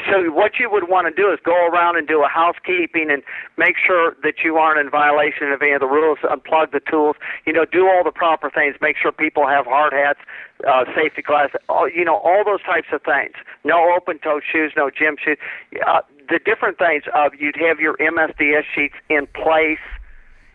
[0.06, 3.24] so what you would want to do is go around and do a housekeeping and
[3.58, 6.20] make sure that you aren't in violation of any of the rules.
[6.20, 7.16] Unplug the tools,
[7.48, 8.76] you know, do all the proper things.
[8.82, 10.20] Make sure people have hard hats,
[10.68, 13.34] uh, safety glasses, all, you know, all those types of things.
[13.64, 15.40] No open-toe shoes, no gym shoes.
[15.88, 19.80] Uh, the different things of you'd have your MSDS sheets in place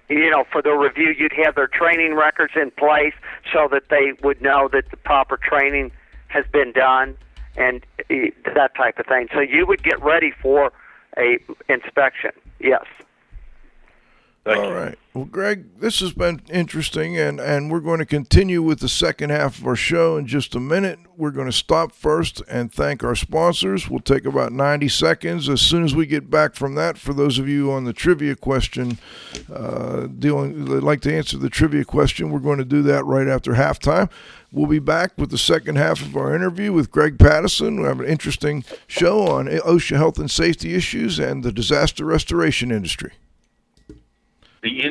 [0.09, 3.15] you know, for the review, you'd have their training records in place
[3.53, 5.91] so that they would know that the proper training
[6.29, 7.17] has been done
[7.57, 9.29] and eh, that type of thing.
[9.33, 10.73] So you would get ready for
[11.17, 12.33] a inspection.
[12.61, 12.85] Yes.
[14.45, 14.75] Thank All you.
[14.75, 14.99] right.
[15.15, 19.31] Well, Greg, this has been interesting, and, and we're going to continue with the second
[19.31, 20.99] half of our show in just a minute.
[21.17, 23.89] We're going to stop first and thank our sponsors.
[23.89, 25.49] We'll take about 90 seconds.
[25.49, 28.37] As soon as we get back from that, for those of you on the trivia
[28.37, 28.99] question,
[29.51, 33.29] uh, dealing, they'd like to answer the trivia question, we're going to do that right
[33.29, 34.11] after halftime.
[34.53, 37.81] We'll be back with the second half of our interview with Greg Pattison.
[37.81, 42.71] We have an interesting show on OSHA health and safety issues and the disaster restoration
[42.71, 43.13] industry.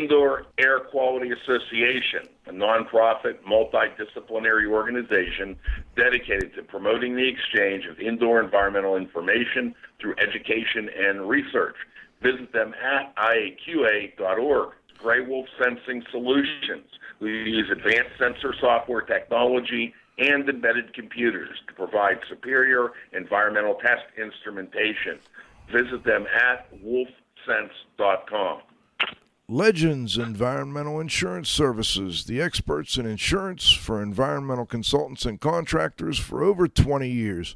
[0.04, 5.56] Indoor Air Quality Association, a nonprofit, multidisciplinary organization
[5.96, 11.78] dedicated to promoting the exchange of indoor environmental information through education and research.
[12.22, 14.74] Visit them at iaqa.org.
[15.02, 16.86] GrayWolf Sensing Solutions.
[17.22, 25.20] We use advanced sensor software technology and embedded computers to provide superior environmental test instrumentation.
[25.72, 28.64] Visit them at wolfsense.com.
[29.54, 36.68] Legends Environmental Insurance Services, the experts in insurance for environmental consultants and contractors for over
[36.68, 37.56] 20 years.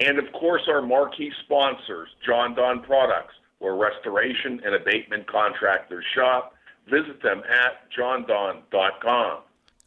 [0.00, 6.54] And of course, our marquee sponsors, Jon-Don Products, where restoration and abatement contractors shop.
[6.88, 9.40] Visit them at jondon.com.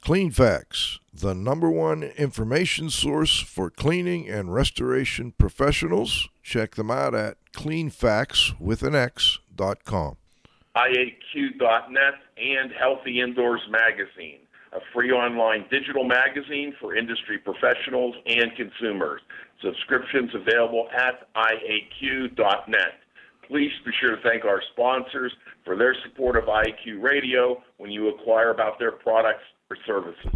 [0.03, 6.27] CleanFacts, the number one information source for cleaning and restoration professionals.
[6.41, 10.17] Check them out at cleanfacts with an X.com.
[10.75, 14.39] IAQ.net and Healthy Indoors Magazine,
[14.73, 19.21] a free online digital magazine for industry professionals and consumers.
[19.63, 22.99] Subscriptions available at IAQ.net.
[23.47, 25.31] Please be sure to thank our sponsors
[25.63, 29.43] for their support of IAQ Radio when you acquire about their products
[29.85, 30.35] services.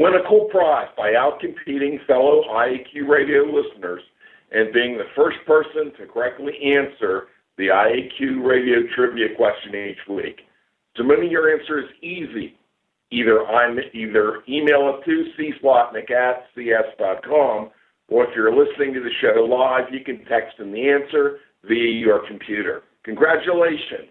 [0.00, 4.00] Win a cool prize by outcompeting fellow IAQ radio listeners
[4.50, 10.40] and being the first person to correctly answer the IAQ radio trivia question each week.
[10.96, 12.56] Submitting your answer is easy.
[13.12, 17.70] Either I'm either email it to cslotnick at cs.com,
[18.08, 21.90] or if you're listening to the show live, you can text in the answer via
[21.90, 22.82] your computer.
[23.04, 24.10] Congratulations.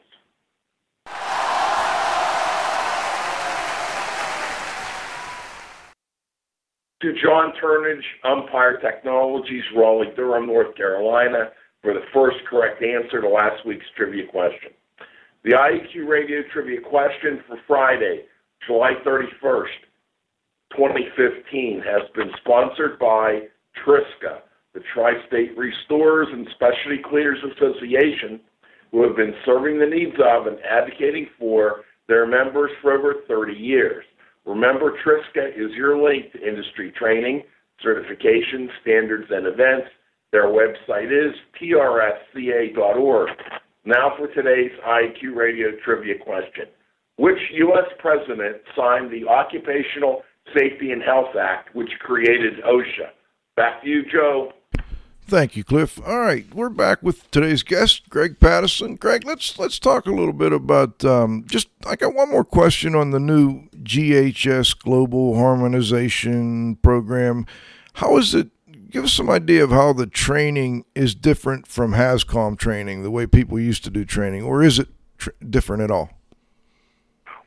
[7.01, 13.29] to John Turnage, Umpire Technologies, Raleigh, Durham, North Carolina, for the first correct answer to
[13.29, 14.71] last week's trivia question.
[15.43, 18.25] The IEQ Radio Trivia question for Friday,
[18.67, 19.67] July 31st,
[20.75, 23.43] 2015, has been sponsored by
[23.81, 24.41] Triska,
[24.73, 28.41] the Tri State Restorers and Specialty Cleaners Association,
[28.91, 33.53] who have been serving the needs of and advocating for their members for over 30
[33.53, 34.03] years.
[34.45, 37.43] Remember, Triska is your link to industry training,
[37.81, 39.87] certification, standards, and events.
[40.33, 43.29] Their website is trsca.org.
[43.85, 46.65] Now for today's IQ Radio trivia question.
[47.17, 47.91] Which U.S.
[47.97, 50.23] president signed the Occupational
[50.57, 53.09] Safety and Health Act, which created OSHA?
[53.55, 54.53] Back to you, Joe.
[55.29, 55.99] Thank you, Cliff.
[56.07, 58.95] All right, we're back with today's guest, Greg Pattison.
[58.95, 61.67] Greg, let's let's talk a little bit about um, just.
[61.85, 67.45] I got one more question on the new GHS Global Harmonization Program.
[67.93, 68.49] How is it?
[68.89, 73.27] Give us some idea of how the training is different from HAZCOM training, the way
[73.27, 76.09] people used to do training, or is it tr- different at all?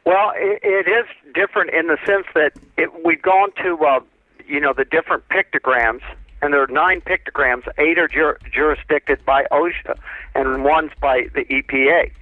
[0.06, 4.00] Well, it, it is different in the sense that it, we've gone to, uh,
[4.46, 6.02] you know, the different pictograms,
[6.42, 7.66] and there are nine pictograms.
[7.76, 9.98] Eight are jur- jurisdicted by OSHA,
[10.36, 12.12] and one's by the EPA.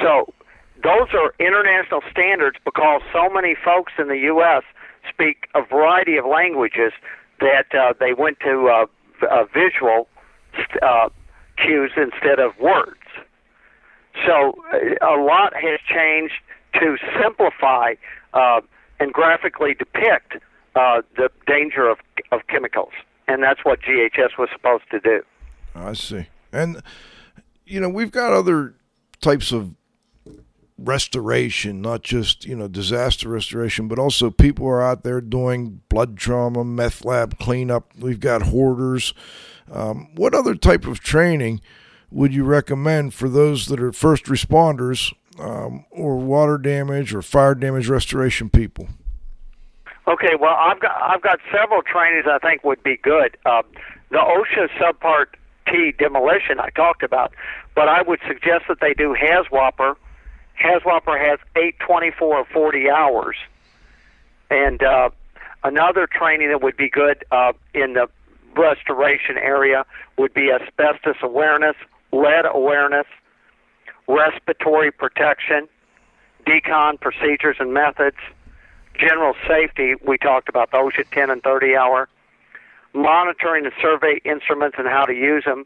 [0.00, 0.32] So
[0.82, 4.62] those are international standards because so many folks in the U.S.
[5.08, 6.92] speak a variety of languages
[7.40, 8.86] that uh, they went to uh,
[9.26, 10.08] uh, visual
[10.82, 11.08] uh,
[11.56, 13.00] cues instead of words.
[14.26, 16.34] So uh, a lot has changed
[16.74, 17.94] to simplify
[18.34, 18.60] uh,
[18.98, 20.36] and graphically depict
[20.74, 21.98] uh, the danger of,
[22.32, 22.92] of chemicals.
[23.28, 25.22] And that's what GHS was supposed to do.
[25.74, 26.26] I see.
[26.52, 26.82] And
[27.64, 28.74] you know, we've got other
[29.20, 29.74] types of
[30.80, 36.16] restoration, not just, you know, disaster restoration, but also people are out there doing blood
[36.16, 37.92] trauma, meth lab cleanup.
[37.98, 39.12] We've got hoarders.
[39.70, 41.60] Um, what other type of training
[42.10, 47.54] would you recommend for those that are first responders um, or water damage or fire
[47.54, 48.88] damage restoration people?
[50.08, 53.36] Okay, well, I've got I've got several trainings I think would be good.
[53.46, 53.62] Uh,
[54.10, 55.26] the OSHA Subpart
[55.70, 57.32] T demolition I talked about,
[57.76, 59.94] but I would suggest that they do HAZWOPER.
[60.60, 63.36] HAZWOPER has eight, twenty-four, or 40 hours.
[64.50, 65.10] And uh,
[65.64, 68.08] another training that would be good uh, in the
[68.56, 69.84] restoration area
[70.18, 71.76] would be asbestos awareness,
[72.12, 73.06] lead awareness,
[74.08, 75.68] respiratory protection,
[76.46, 78.16] decon procedures and methods,
[78.98, 79.94] general safety.
[80.06, 82.08] We talked about those at 10 and 30 hour,
[82.92, 85.64] monitoring and survey instruments and how to use them.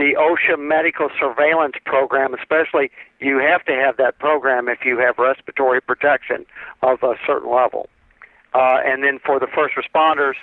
[0.00, 5.18] The OSHA medical surveillance program, especially, you have to have that program if you have
[5.18, 6.46] respiratory protection
[6.80, 7.86] of a certain level.
[8.54, 10.36] Uh, and then for the first responders,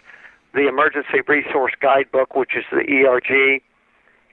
[0.54, 3.64] the Emergency Resource Guidebook, which is the ERG,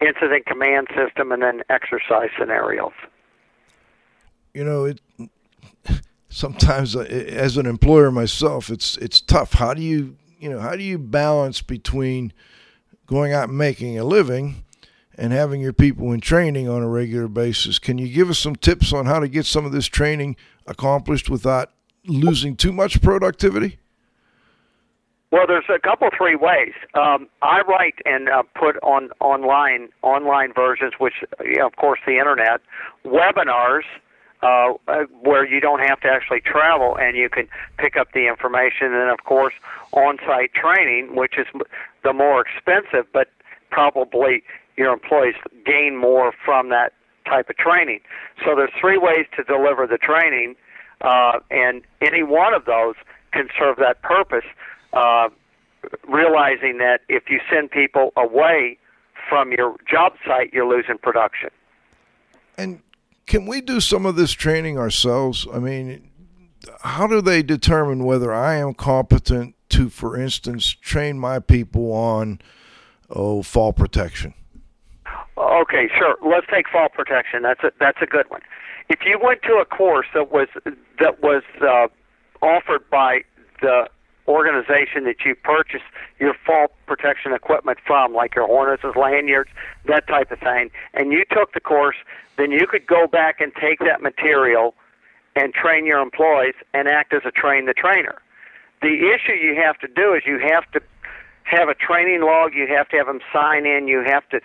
[0.06, 2.92] Incident Command System, and then exercise scenarios.
[4.52, 5.00] You know, it
[6.28, 9.54] sometimes uh, as an employer myself, it's it's tough.
[9.54, 12.34] How do you you know how do you balance between
[13.06, 14.63] going out and making a living
[15.16, 17.79] and having your people in training on a regular basis?
[17.79, 21.29] Can you give us some tips on how to get some of this training accomplished
[21.31, 21.70] without
[22.07, 23.79] losing too much productivity?
[25.31, 26.74] Well, there's a couple, three ways.
[26.94, 31.98] Um, I write and uh, put on online online versions, which, you know, of course,
[32.07, 32.61] the internet,
[33.05, 33.83] webinars
[34.44, 37.48] uh, uh, where you don't have to actually travel and you can
[37.79, 39.55] pick up the information, and of course,
[39.92, 41.46] on-site training, which is
[42.03, 43.29] the more expensive, but
[43.70, 44.42] probably
[44.76, 45.34] your employees
[45.64, 46.92] gain more from that
[47.26, 48.00] type of training.
[48.44, 50.56] So there's three ways to deliver the training,
[51.00, 52.94] uh, and any one of those
[53.32, 54.44] can serve that purpose
[54.92, 55.28] uh,
[56.08, 58.78] realizing that if you send people away
[59.28, 61.50] from your job site, you're losing production.
[62.56, 62.80] And
[63.26, 65.46] can we do some of this training ourselves?
[65.52, 66.10] I mean,
[66.82, 72.40] how do they determine whether I am competent to, for instance, train my people on
[73.10, 74.34] oh fall protection?
[75.37, 76.16] Okay, sure.
[76.23, 77.42] Let's take fall protection.
[77.42, 78.40] That's a that's a good one.
[78.88, 80.49] If you went to a course that was
[81.01, 81.88] that was uh,
[82.44, 83.23] offered by
[83.61, 83.88] the
[84.29, 85.85] organization that you purchased
[86.18, 89.51] your fall protection equipment from, like your harnesses, lanyards,
[89.87, 91.97] that type of thing, and you took the course,
[92.38, 94.75] then you could go back and take that material
[95.37, 98.16] and train your employees and act as a train the trainer.
[98.83, 100.81] The issue you have to do is you have to
[101.42, 104.40] have a training log, you have to have them sign in, you have to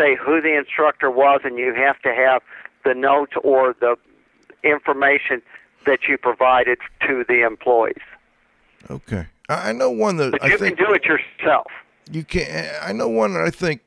[0.00, 2.42] say who the instructor was, and you have to have
[2.84, 3.96] the notes or the
[4.64, 5.42] information
[5.86, 7.94] that you provided to the employees.
[8.90, 11.66] Okay, I know one that But I you think can do it yourself.
[12.10, 12.68] you can.
[12.82, 13.82] I know one that I think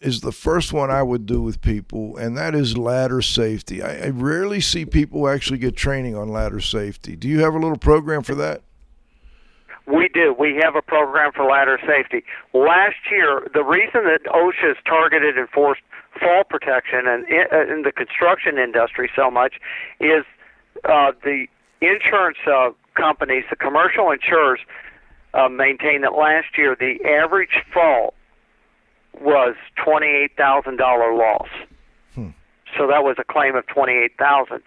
[0.00, 3.82] is the first one I would do with people, and that is ladder safety.
[3.82, 7.14] I, I rarely see people actually get training on ladder safety.
[7.14, 8.62] Do you have a little program for that?
[9.86, 10.34] We do.
[10.38, 12.24] We have a program for ladder safety.
[12.54, 15.82] Last year, the reason that OSHA has targeted and forced
[16.20, 19.54] fall protection and in, uh, the construction industry so much
[19.98, 20.24] is
[20.84, 21.46] uh, the
[21.80, 24.60] insurance uh, companies, the commercial insurers,
[25.34, 28.14] uh, maintain that last year the average fall
[29.20, 31.48] was twenty-eight thousand dollar loss.
[32.78, 34.62] So that was a claim of twenty-eight thousand.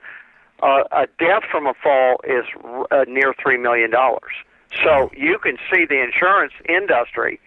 [0.62, 2.46] Uh, a death from a fall is
[2.92, 4.34] uh, near three million dollars.
[4.84, 7.40] So you can see the insurance industry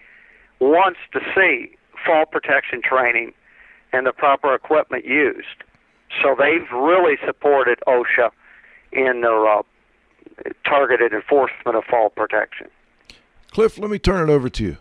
[0.61, 3.33] wants to see fall protection training
[3.93, 5.65] and the proper equipment used.
[6.23, 8.31] So they've really supported OSHA
[8.93, 9.63] in their uh,
[10.65, 12.69] targeted enforcement of fall protection.
[13.51, 14.77] Cliff, let me turn it over to you.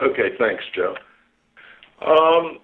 [0.00, 0.96] Okay, thanks, Joe.
[2.02, 2.58] Um,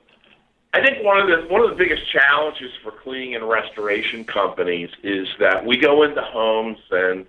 [0.74, 4.90] I think one of the one of the biggest challenges for cleaning and restoration companies
[5.02, 7.26] is that we go into homes and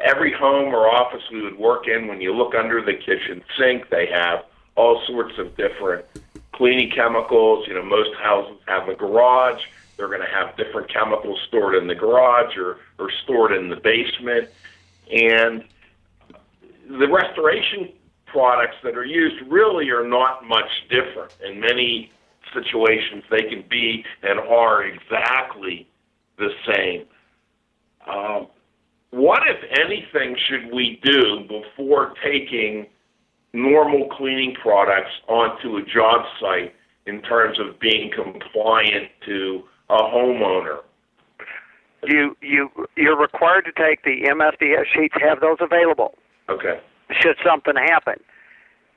[0.00, 3.88] every home or office we would work in, when you look under the kitchen sink,
[3.90, 4.44] they have
[4.76, 6.04] all sorts of different
[6.52, 7.66] cleaning chemicals.
[7.66, 9.62] You know, most houses have a garage.
[9.96, 13.76] They're going to have different chemicals stored in the garage or, or stored in the
[13.76, 14.48] basement.
[15.10, 15.64] And
[16.88, 17.92] the restoration
[18.26, 21.32] products that are used really are not much different.
[21.44, 22.10] In many
[22.54, 25.86] situations, they can be and are exactly
[26.38, 27.04] the same.
[28.06, 28.48] Um,
[29.12, 32.86] what, if anything, should we do before taking
[33.52, 36.74] normal cleaning products onto a job site
[37.06, 40.78] in terms of being compliant to a homeowner?
[42.04, 46.80] You you you're required to take the MSDS sheets, have those available Okay.
[47.20, 48.14] should something happen.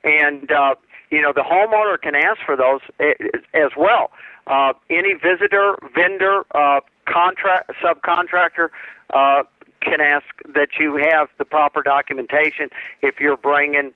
[0.02, 0.74] And uh,
[1.10, 3.12] you know the homeowner can ask for those eh,
[3.54, 4.10] as well.
[4.46, 8.70] Uh, any visitor, vendor, uh, contract, subcontractor
[9.12, 9.42] uh,
[9.80, 12.68] can ask that you have the proper documentation
[13.02, 13.92] if you're bringing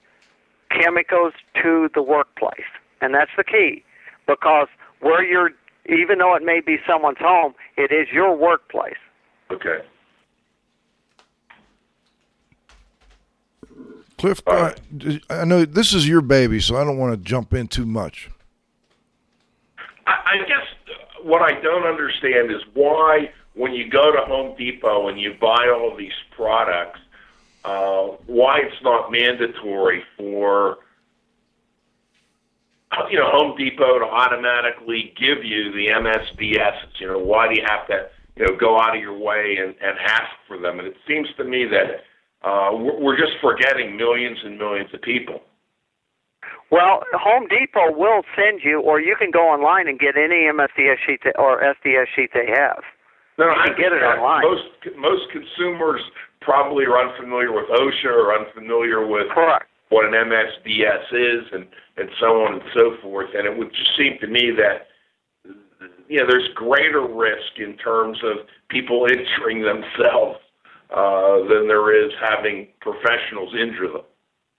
[0.71, 2.71] chemicals to the workplace,
[3.01, 3.83] and that's the key
[4.27, 4.69] because
[5.01, 5.51] where you're,
[5.87, 8.95] even though it may be someone's home, it is your workplace.
[9.51, 9.81] Okay.
[14.19, 14.73] Cliff, uh,
[15.31, 18.31] I know this is your baby, so I don't want to jump in too much.
[20.07, 25.09] I, I guess what I don't understand is why, when you go to Home Depot
[25.09, 26.99] and you buy all these products,
[27.63, 30.79] uh, why it's not mandatory for
[33.11, 37.01] you know Home Depot to automatically give you the MSDS.
[37.01, 39.75] You know, why do you have to you know go out of your way and,
[39.83, 40.79] and ask for them?
[40.79, 45.43] And it seems to me that uh, we're, just forgetting millions and millions of people.
[46.71, 50.97] Well, Home Depot will send you, or you can go online and get any MSDS
[51.07, 52.83] sheet or SDS sheet they have.
[53.41, 54.45] No, no, I get it online.
[54.45, 54.69] Most
[54.99, 56.03] most consumers
[56.43, 59.65] probably are unfamiliar with OSHA or unfamiliar with Correct.
[59.89, 61.65] what an MSDS is and
[61.97, 63.31] and so on and so forth.
[63.35, 64.93] And it would just seem to me that
[66.09, 70.39] you know there's greater risk in terms of people injuring themselves
[70.95, 74.05] uh, than there is having professionals injure them.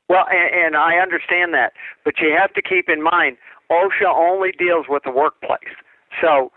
[0.09, 1.73] Well, and, and I understand that,
[2.03, 3.37] but you have to keep in mind
[3.69, 5.77] OSHA only deals with the workplace.
[6.19, 6.51] So,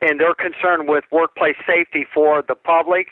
[0.00, 3.08] and they're concerned with workplace safety for the public,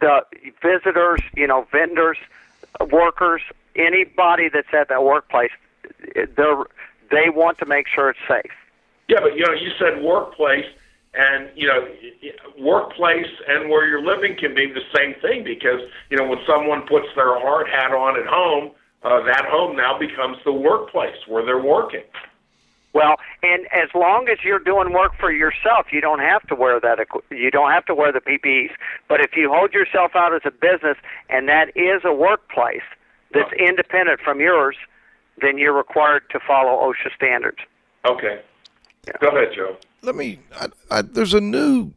[0.00, 0.20] the
[0.62, 2.18] visitors, you know, vendors,
[2.90, 3.42] workers,
[3.76, 5.50] anybody that's at that workplace.
[6.14, 6.64] They're
[7.10, 8.52] they want to make sure it's safe.
[9.08, 10.66] Yeah, but you know, you said workplace,
[11.14, 11.88] and you know,
[12.58, 15.80] workplace and where you're living can be the same thing because
[16.10, 18.72] you know when someone puts their hard hat on at home,
[19.02, 22.02] uh, that home now becomes the workplace where they're working.
[22.98, 26.80] Well, and as long as you're doing work for yourself, you don't have to wear
[26.80, 26.98] that.
[27.00, 28.70] equi- You don't have to wear the PPEs.
[29.08, 30.96] But if you hold yourself out as a business,
[31.28, 32.82] and that is a workplace
[33.32, 34.76] that's independent from yours,
[35.40, 37.58] then you're required to follow OSHA standards.
[38.04, 38.40] Okay.
[39.20, 39.76] Go ahead, Joe.
[40.02, 40.40] Let me.
[40.54, 41.92] I, I, there's a new,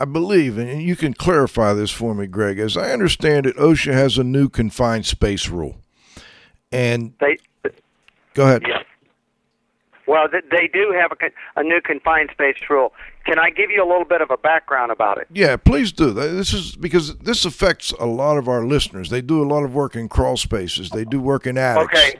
[0.00, 2.58] I believe, and you can clarify this for me, Greg.
[2.58, 5.76] As I understand it, OSHA has a new confined space rule,
[6.72, 7.38] and They
[8.34, 8.62] go ahead.
[8.66, 8.84] Yes.
[10.06, 12.92] Well, they do have a, a new confined space rule.
[13.24, 15.28] Can I give you a little bit of a background about it?
[15.32, 16.12] Yeah, please do.
[16.12, 19.08] This is because this affects a lot of our listeners.
[19.08, 20.90] They do a lot of work in crawl spaces.
[20.90, 22.18] They do work in attics, Okay.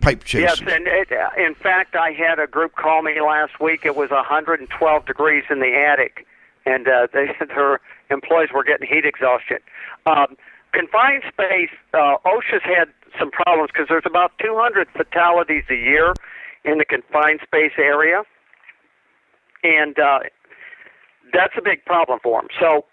[0.00, 0.60] pipe chases.
[0.60, 3.84] Yes, and it, in fact, I had a group call me last week.
[3.84, 6.26] It was 112 degrees in the attic,
[6.64, 9.58] and uh, they, their employees were getting heat exhaustion.
[10.06, 10.36] Um,
[10.72, 16.14] confined space, uh, OSHA's had some problems because there's about 200 fatalities a year
[16.66, 18.22] in the confined space area,
[19.62, 20.18] and uh,
[21.32, 22.48] that's a big problem for them.
[22.60, 22.84] So,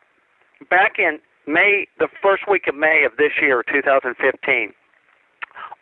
[0.70, 4.74] back in May, the first week of May of this year, 2015.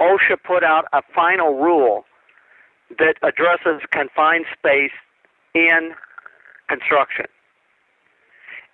[0.02, 2.06] OSHA put out a final rule
[2.98, 4.92] that addresses confined space
[5.54, 5.94] in
[6.68, 7.26] construction.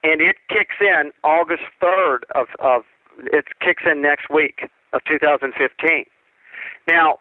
[0.04, 2.84] And it kicks in August 3rd of, of
[3.18, 6.06] it kicks in next week of 2015.
[6.88, 7.20] Now,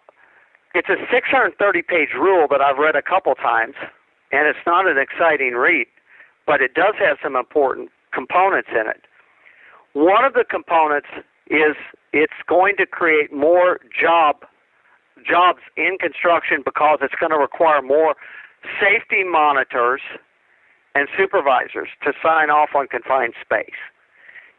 [0.76, 3.74] it's a 630 page rule that I've read a couple times,
[4.30, 5.86] and it's not an exciting read,
[6.46, 9.00] but it does have some important components in it.
[9.94, 11.08] One of the components
[11.48, 11.76] is
[12.12, 14.44] it's going to create more job
[15.26, 18.14] jobs in construction because it's going to require more
[18.78, 20.02] safety monitors
[20.94, 23.80] and supervisors to sign off on confined space.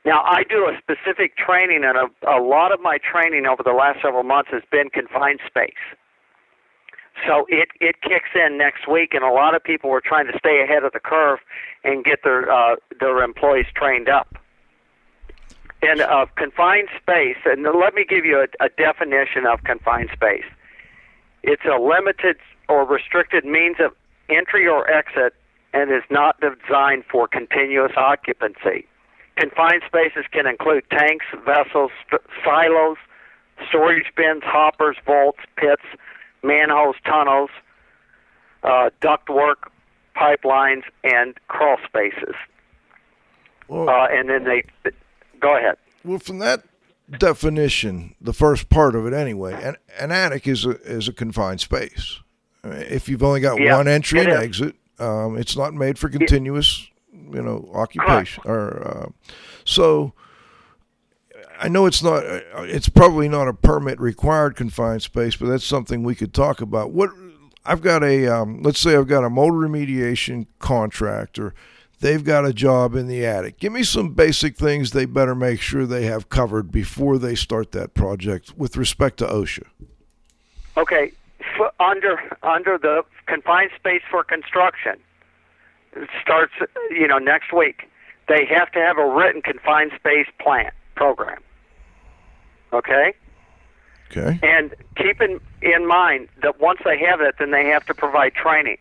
[0.05, 3.73] Now, I do a specific training, and a, a lot of my training over the
[3.73, 5.83] last several months has been confined space.
[7.25, 10.37] So it it kicks in next week, and a lot of people were trying to
[10.37, 11.39] stay ahead of the curve
[11.83, 14.35] and get their uh, their employees trained up.
[15.81, 20.45] In uh, confined space, and let me give you a, a definition of confined space.
[21.43, 22.37] It's a limited
[22.67, 23.91] or restricted means of
[24.27, 25.35] entry or exit,
[25.73, 28.87] and is not designed for continuous occupancy.
[29.37, 32.97] Confined spaces can include tanks, vessels, st- silos,
[33.69, 35.83] storage bins, hoppers, vaults, pits,
[36.47, 37.49] manholes, tunnels,
[38.63, 39.67] uh, ductwork,
[40.15, 42.35] pipelines, and crawl spaces.
[43.67, 44.63] Well, Uh, and then they
[45.39, 45.75] go ahead.
[46.03, 46.63] well, from that
[47.19, 51.61] definition, the first part of it anyway, an, an attic is a is a confined
[51.61, 52.19] space.
[52.63, 54.35] I mean, If you've only got Yeah, one entry and is.
[54.39, 58.43] exit, um, it's not made for continuous, you know, occupation.
[58.45, 59.09] Or uh,
[59.65, 60.13] so.
[61.59, 62.25] I know it's not.
[62.25, 66.61] uh, It's probably not a permit required confined space, but that's something we could talk
[66.61, 66.91] about.
[66.91, 67.11] What
[67.65, 71.53] I've got a um, let's say I've got a mold remediation contractor.
[71.99, 73.59] They've got a job in the attic.
[73.59, 77.71] Give me some basic things they better make sure they have covered before they start
[77.71, 79.63] that project with respect to OSHA.
[80.77, 81.11] Okay,
[81.79, 84.99] under under the confined space for construction
[86.01, 86.53] it starts
[86.91, 87.89] you know next week.
[88.27, 91.39] They have to have a written confined space plan program.
[92.73, 93.13] Okay,
[94.11, 94.39] Okay.
[94.43, 98.33] and keep in in mind that once they have it, then they have to provide
[98.33, 98.77] training.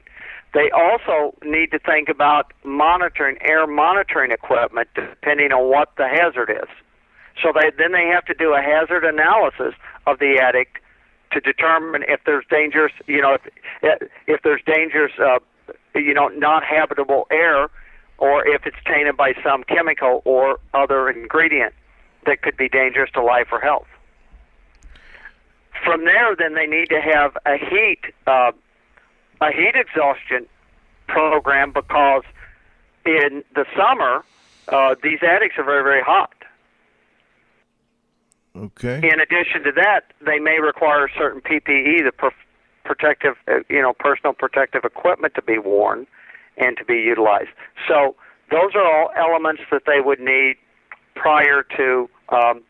[0.55, 6.51] They also need to think about monitoring air monitoring equipment depending on what the hazard
[6.51, 6.69] is.
[7.43, 9.75] So they then they have to do a hazard analysis
[10.07, 10.83] of the attic
[11.33, 13.37] to determine if there's dangerous, you know,
[13.83, 15.39] if if there's dangerous, uh,
[15.95, 17.69] you know, not habitable air,
[18.19, 21.75] or if it's tainted by some chemical or other ingredient
[22.27, 23.87] that could be dangerous to life or health.
[25.85, 28.53] From there, then they need to have a heat uh,
[29.41, 30.47] a heat exhaustion
[31.07, 32.23] program because
[33.05, 34.25] in the summer
[34.69, 36.33] uh, these attics are very very hot.
[38.57, 38.97] Okay.
[38.97, 42.31] In addition to that, they may require certain PPE, the per-
[42.85, 46.07] protective, uh, you know, personal protective equipment to be worn
[46.57, 47.51] and to be utilized.
[47.87, 48.17] So
[48.51, 50.57] those are all elements that they would need
[51.15, 52.63] prior to, um,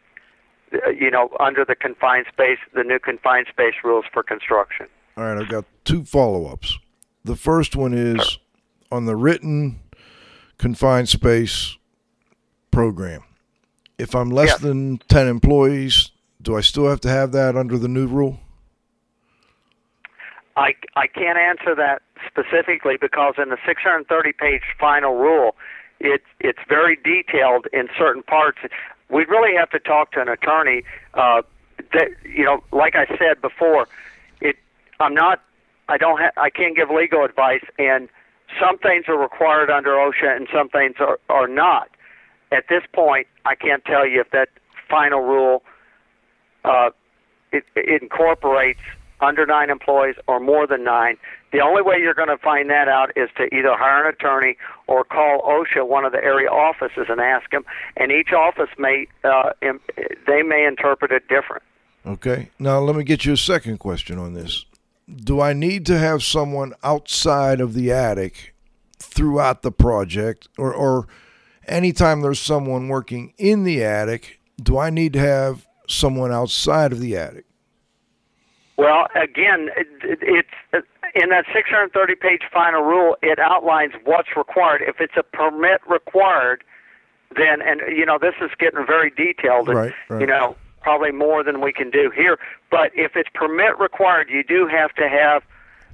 [0.98, 4.86] you know, under the confined space, the new confined space rules for construction.
[5.16, 6.78] All right, I've got two follow ups.
[7.24, 8.38] The first one is
[8.92, 9.80] on the written
[10.58, 11.76] confined space
[12.70, 13.22] program.
[13.98, 14.68] If I'm less Yeah.
[14.68, 16.10] than 10 employees,
[16.42, 18.40] do I still have to have that under the new rule?
[20.56, 25.54] I, I can't answer that specifically because in the 630 page final rule,
[26.00, 28.58] it, it's very detailed in certain parts.
[29.10, 30.82] We'd really have to talk to an attorney.
[31.14, 31.42] Uh,
[31.92, 33.86] that, you know, like I said before,
[34.40, 34.56] it,
[35.00, 35.42] I'm not,
[35.88, 38.08] I don't have, I can't give legal advice, and
[38.60, 41.88] some things are required under OSHA and some things are, are not.
[42.52, 44.48] At this point, I can't tell you if that
[44.88, 45.62] final rule
[46.64, 46.90] uh,
[47.52, 48.80] it, it incorporates
[49.20, 51.16] under nine employees or more than nine.
[51.56, 54.58] The only way you're going to find that out is to either hire an attorney
[54.88, 57.64] or call OSHA, one of the area offices, and ask them.
[57.96, 59.80] And each office may uh, im-
[60.26, 61.62] they may interpret it different.
[62.04, 62.50] Okay.
[62.58, 64.66] Now, let me get you a second question on this.
[65.08, 68.54] Do I need to have someone outside of the attic
[68.98, 71.06] throughout the project, or, or
[71.66, 77.00] anytime there's someone working in the attic, do I need to have someone outside of
[77.00, 77.46] the attic?
[78.76, 80.18] Well, again, it, it,
[80.74, 80.86] it's
[81.16, 83.16] in that 630-page final rule.
[83.22, 84.82] It outlines what's required.
[84.86, 86.62] If it's a permit required,
[87.34, 89.68] then and you know this is getting very detailed.
[89.68, 90.20] And, Right, right.
[90.20, 92.38] You know, probably more than we can do here.
[92.70, 95.42] But if it's permit required, you do have to have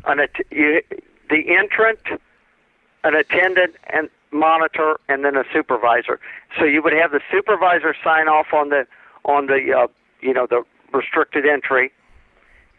[0.04, 0.82] an you,
[1.30, 2.00] the entrant,
[3.04, 6.20] an attendant, and monitor, and then a supervisor.
[6.58, 8.86] So you would have the supervisor sign off on the
[9.24, 9.86] on the uh,
[10.20, 11.92] you know the restricted entry.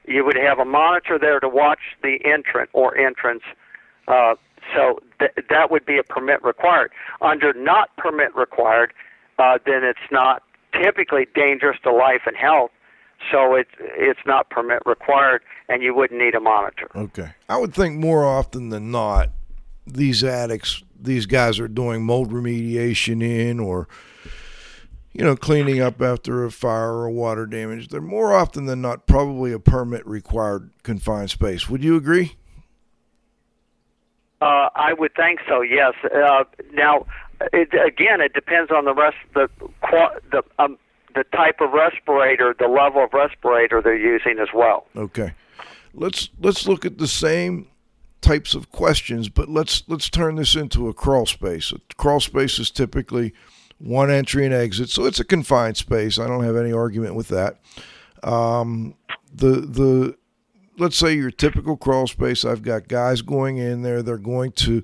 [0.05, 3.43] You would have a monitor there to watch the entrant or entrance.
[4.07, 4.35] Uh,
[4.75, 6.91] so th- that would be a permit required.
[7.21, 8.93] Under not permit required,
[9.39, 10.43] uh, then it's not
[10.73, 12.71] typically dangerous to life and health.
[13.31, 16.89] So it's it's not permit required, and you wouldn't need a monitor.
[16.93, 17.31] Okay.
[17.47, 19.29] I would think more often than not,
[19.87, 23.87] these attics, these guys are doing mold remediation in, or
[25.13, 29.05] you know, cleaning up after a fire or water damage, they're more often than not
[29.05, 31.69] probably a permit required confined space.
[31.69, 32.35] Would you agree?
[34.41, 35.61] Uh, I would think so.
[35.61, 35.93] Yes.
[36.03, 36.43] Uh,
[36.73, 37.05] now,
[37.53, 39.49] it, again, it depends on the rest the
[40.31, 40.77] the um,
[41.15, 44.87] the type of respirator, the level of respirator they're using as well.
[44.95, 45.33] Okay.
[45.93, 47.67] Let's let's look at the same
[48.21, 51.71] types of questions, but let's let's turn this into a crawl space.
[51.71, 53.33] A crawl space is typically
[53.83, 56.17] one entry and exit, so it's a confined space.
[56.17, 57.59] I don't have any argument with that.
[58.23, 58.95] Um,
[59.33, 60.17] the the
[60.77, 64.01] let's say your typical crawl space, I've got guys going in there.
[64.01, 64.83] They're going to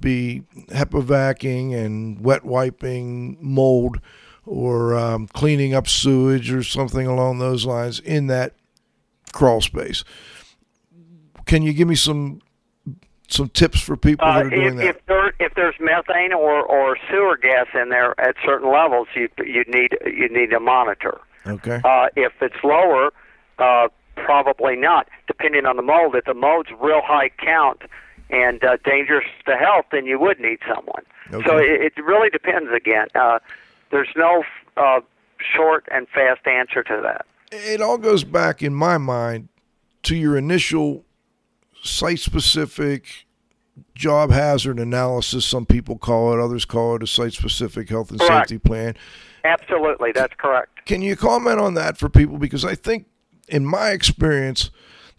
[0.00, 4.00] be HEPA vacuuming and wet wiping mold
[4.46, 8.54] or um, cleaning up sewage or something along those lines in that
[9.32, 10.04] crawl space.
[11.44, 12.40] Can you give me some
[13.28, 14.86] some tips for people Uh, that are doing if, that?
[14.86, 19.28] if there if there's methane or, or sewer gas in there at certain levels, you
[19.44, 21.20] you need you need to monitor.
[21.46, 21.80] okay.
[21.84, 23.12] Uh, if it's lower,
[23.58, 25.08] uh, probably not.
[25.26, 27.82] Depending on the mold, if the mold's real high count
[28.30, 31.02] and uh, dangerous to health, then you would need someone.
[31.46, 32.70] So it, it really depends.
[32.72, 33.38] Again, uh,
[33.90, 34.42] there's no
[34.78, 35.00] uh,
[35.54, 37.26] short and fast answer to that.
[37.52, 39.48] it all goes back in my mind
[40.04, 41.04] to your initial
[41.82, 43.26] site specific
[43.94, 48.18] job hazard analysis some people call it others call it a site specific health and
[48.20, 48.48] Correct.
[48.48, 48.94] safety plan
[49.44, 50.84] Absolutely, that's correct.
[50.84, 53.06] can you comment on that for people because i think
[53.48, 54.70] in my experience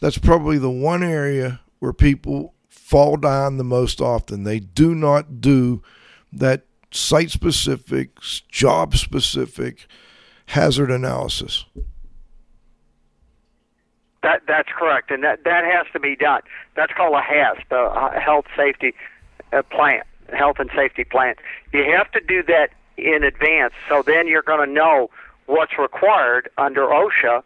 [0.01, 5.39] that's probably the one area where people fall down the most often they do not
[5.39, 5.81] do
[6.33, 9.87] that site specific job specific
[10.47, 11.65] hazard analysis
[14.21, 16.41] That that's correct, and that that has to be done.
[16.75, 18.93] That's called a HASP, a health safety
[19.53, 20.01] uh, plan,
[20.33, 21.35] health and safety plan.
[21.71, 25.09] You have to do that in advance, so then you're going to know
[25.45, 27.43] what's required under OSHA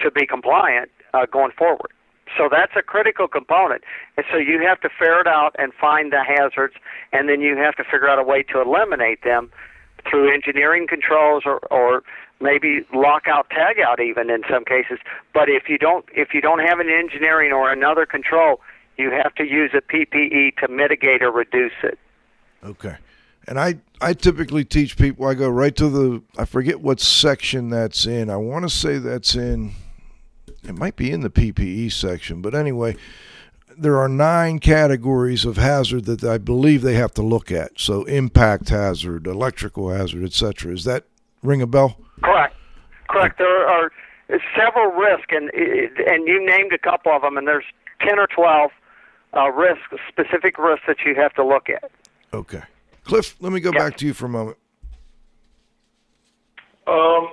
[0.00, 1.90] to be compliant uh, going forward.
[2.36, 3.82] So that's a critical component,
[4.16, 6.74] and so you have to ferret out and find the hazards,
[7.12, 9.50] and then you have to figure out a way to eliminate them
[10.08, 12.04] through engineering controls or, or
[12.40, 14.98] maybe lockout tagout even in some cases
[15.34, 18.60] but if you don't if you don't have an engineering or another control
[18.96, 21.98] you have to use a PPE to mitigate or reduce it
[22.62, 22.96] Okay.
[23.46, 27.70] And I, I typically teach people, I go right to the, I forget what section
[27.70, 28.30] that's in.
[28.30, 29.72] I want to say that's in,
[30.62, 32.96] it might be in the PPE section, but anyway,
[33.76, 37.80] there are nine categories of hazard that I believe they have to look at.
[37.80, 40.72] So impact hazard, electrical hazard, etc.
[40.72, 41.04] Is that
[41.42, 41.96] ring a bell?
[42.22, 42.54] correct
[43.08, 43.90] correct there are
[44.56, 45.50] several risks and
[46.06, 47.64] and you named a couple of them and there's
[48.06, 48.70] 10 or 12
[49.36, 51.90] uh, risks specific risks that you have to look at
[52.32, 52.62] Okay.
[53.04, 53.78] Cliff, let me go Yeah.
[53.88, 54.56] back to you for a moment.
[56.86, 57.28] Um,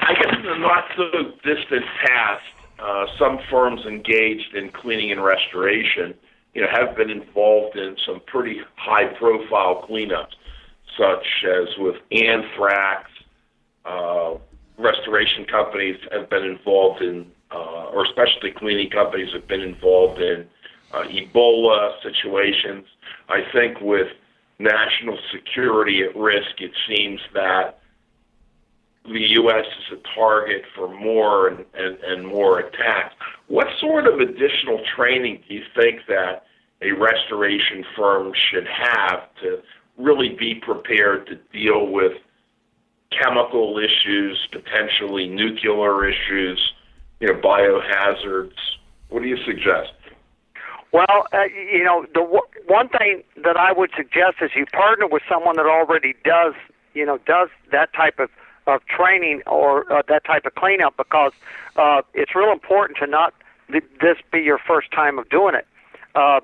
[0.00, 2.42] I guess in the not so distant past,
[2.78, 6.14] uh, some firms engaged in cleaning and restoration,
[6.54, 10.32] you know, have been involved in some pretty high-profile cleanups,
[10.96, 13.10] such as with anthrax.
[13.88, 14.36] Uh,
[14.76, 20.46] restoration companies have been involved in, uh, or specialty cleaning companies have been involved in
[20.92, 22.84] uh, Ebola situations.
[23.28, 24.08] I think with
[24.58, 27.80] national security at risk, it seems that
[29.04, 29.64] the U.S.
[29.64, 33.14] is a target for more and, and, and more attacks.
[33.46, 36.44] What sort of additional training do you think that
[36.82, 39.62] a restoration firm should have to
[39.96, 42.12] really be prepared to deal with
[43.10, 46.72] chemical issues, potentially nuclear issues,
[47.20, 48.52] you know, biohazards?
[49.08, 49.92] What do you suggest?
[50.92, 55.06] Well, uh, you know, the w- one thing that I would suggest is you partner
[55.06, 56.54] with someone that already does,
[56.94, 58.30] you know, does that type of
[58.66, 61.32] of training or uh, that type of cleanup because
[61.76, 63.32] uh, it's real important to not
[63.72, 65.66] th- this be your first time of doing it.
[66.14, 66.40] Uh,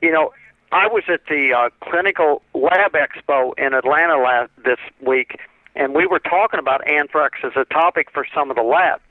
[0.00, 0.32] you know,
[0.72, 5.38] I was at the uh, clinical lab expo in Atlanta last this week,
[5.76, 9.02] and we were talking about anthrax as a topic for some of the labs,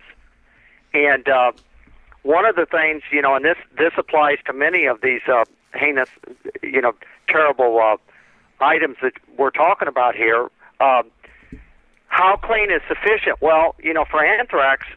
[0.94, 1.28] and.
[1.28, 1.52] Uh,
[2.26, 5.46] one of the things, you know, and this this applies to many of these uh,
[5.76, 6.10] heinous,
[6.64, 6.94] you know,
[7.30, 7.98] terrible uh,
[8.64, 10.50] items that we're talking about here.
[10.80, 11.04] Uh,
[12.08, 13.42] how clean is sufficient?
[13.42, 14.88] Well, you know, for anthrax,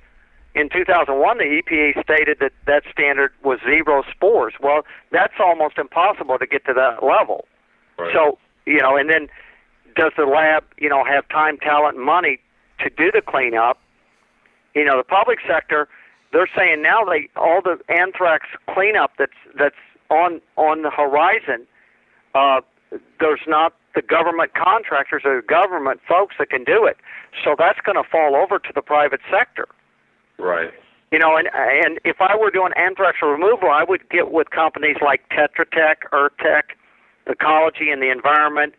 [0.55, 4.55] in 2001, the EPA stated that that standard was zero spores.
[4.61, 7.45] Well, that's almost impossible to get to that level.
[7.99, 8.13] Right.
[8.15, 9.29] So, you know, and then
[9.99, 12.39] does the lab, you know, have time, talent, and money
[12.81, 13.79] to do the cleanup?
[14.75, 15.89] You know, the public sector
[16.33, 19.77] they're saying now they all the anthrax cleanup that's that's
[20.11, 21.67] on on the horizon.
[22.35, 22.61] Uh,
[23.21, 26.97] there's not the government contractors or the government folks that can do it.
[27.45, 29.67] So that's going to fall over to the private sector.
[30.39, 30.73] Right.
[31.11, 34.97] You know, and and if I were doing anthrax removal, I would get with companies
[35.05, 36.77] like Tetra Tech, Earthtech,
[37.27, 38.75] Ecology and the Environment,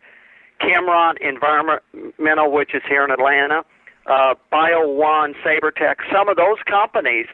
[0.60, 3.64] Cameron Environmental, which is here in Atlanta,
[4.06, 5.96] uh, Bio One, SaberTech.
[6.12, 7.26] Some of those companies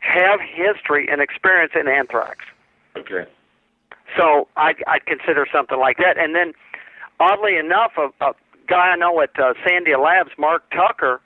[0.00, 2.44] have history and experience in anthrax.
[2.96, 3.26] Okay.
[4.16, 6.18] So I'd, I'd consider something like that.
[6.18, 6.52] And then,
[7.20, 8.32] oddly enough, a, a
[8.66, 11.20] guy I know at uh, Sandia Labs, Mark Tucker,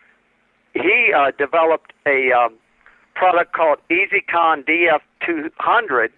[0.75, 2.55] he uh, developed a um,
[3.15, 6.09] product called EasyCon DF200,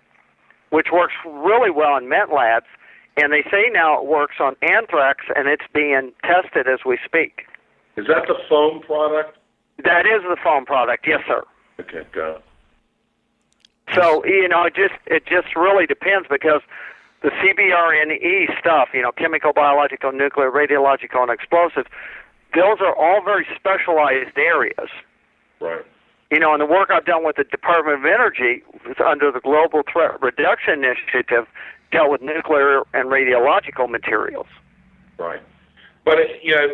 [0.71, 2.67] which works really well in Met Labs.
[3.17, 7.47] And they say now it works on anthrax, and it's being tested as we speak.
[7.97, 9.39] Is that the foam product?
[9.85, 11.43] That is the foam product, yes, sir.
[11.81, 12.43] Okay, it.
[13.95, 16.61] So you know, it just it just really depends because
[17.23, 21.87] the CBRNE stuff, you know, chemical, biological, nuclear, radiological, and explosive,
[22.55, 24.91] those are all very specialized areas.
[25.61, 25.85] Right.
[26.31, 28.63] You know, and the work I've done with the Department of Energy
[29.05, 31.47] under the Global Threat Reduction Initiative
[31.93, 34.47] dealt with nuclear and radiological materials.
[35.19, 35.41] Right.
[36.05, 36.67] But it, you know,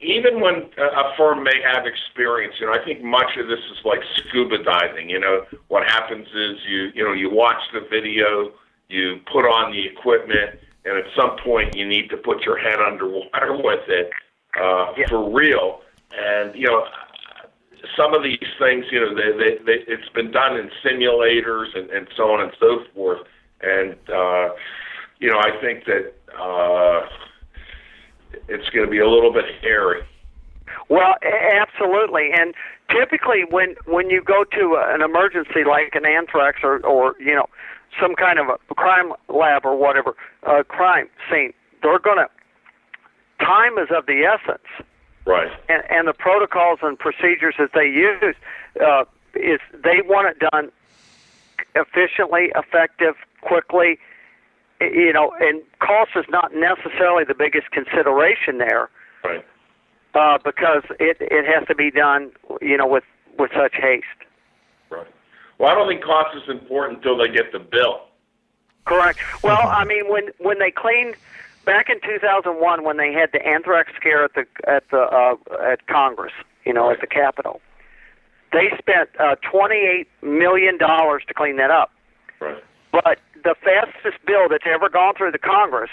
[0.00, 3.84] even when a firm may have experience, you know, I think much of this is
[3.84, 5.08] like scuba diving.
[5.08, 8.52] You know, what happens is you you know you watch the video,
[8.88, 12.78] you put on the equipment, and at some point you need to put your head
[12.78, 14.10] underwater with it
[14.60, 15.08] uh, Yeah.
[15.08, 15.80] for real.
[16.16, 16.84] And you know,
[17.96, 21.90] some of these things, you know, they, they, they, it's been done in simulators and,
[21.90, 23.20] and so on and so forth.
[23.60, 24.50] And uh,
[25.18, 27.08] you know, I think that uh,
[28.48, 30.02] it's going to be a little bit hairy.
[30.88, 32.54] Well, absolutely, and
[32.90, 37.46] typically when when you go to an emergency like an anthrax or or you know
[38.00, 41.52] some kind of a crime lab or whatever, uh, crime scene,
[41.82, 42.28] they're gonna
[43.40, 44.66] time is of the essence,
[45.24, 45.50] Right.
[45.68, 48.36] and and the protocols and procedures that they use
[48.84, 49.04] uh,
[49.34, 50.70] is they want it done
[51.74, 53.16] efficiently, effective,
[53.46, 53.98] quickly.
[54.80, 58.90] You know, and cost is not necessarily the biggest consideration there
[59.24, 59.42] Right.
[60.14, 62.30] uh, because it it has to be done,
[62.60, 63.04] you know, with
[63.38, 64.04] with such haste.
[64.90, 65.06] Right.
[65.58, 68.02] Well, I don't think cost is important until they get the bill.
[68.84, 69.18] Correct.
[69.42, 71.14] Well, I mean, when when they cleaned
[71.64, 75.36] back in 2001, when they had the anthrax scare at the at the uh,
[75.72, 76.34] at Congress,
[76.66, 77.62] you know, at the Capitol,
[78.52, 81.90] they spent uh, 28 million dollars to clean that up.
[82.40, 82.62] Right.
[82.92, 85.90] But the fastest bill that's ever gone through the Congress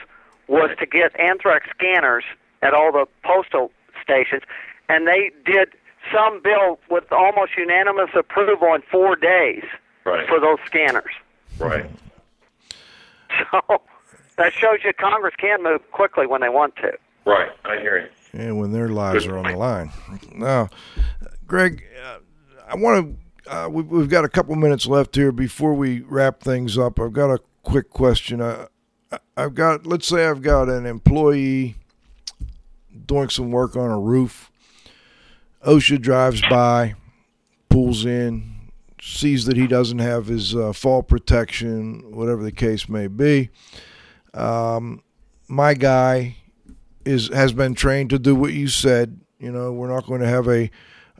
[0.48, 2.24] was to get anthrax scanners
[2.62, 3.72] at all the postal
[4.02, 4.44] stations,
[4.90, 5.70] and they did
[6.14, 9.64] some bill with almost unanimous approval in four days
[10.06, 10.28] Right.
[10.28, 11.14] for those scanners.
[11.60, 11.86] Right.
[13.52, 13.82] So
[14.38, 16.92] that shows you Congress can move quickly when they want to.
[17.26, 17.50] Right.
[17.66, 17.98] I hear
[18.34, 18.40] you.
[18.40, 19.92] and when their lives are on the line.
[20.36, 20.70] Now,
[21.48, 22.20] Greg, uh,
[22.68, 23.23] I want to.
[23.48, 27.00] Uh, we, we've got a couple minutes left here before we wrap things up.
[27.00, 28.42] I've got a quick question.
[28.42, 28.68] Uh,
[29.12, 31.76] I- I've got, let's say, I've got an employee
[33.06, 34.50] doing some work on a roof.
[35.66, 36.96] OSHA drives by,
[37.70, 38.70] pulls in,
[39.02, 43.50] sees that he doesn't have his uh, fall protection, whatever the case may be.
[44.34, 45.04] Um,
[45.48, 46.38] my guy
[47.06, 49.20] is has been trained to do what you said.
[49.40, 50.70] You know, we're not going to have a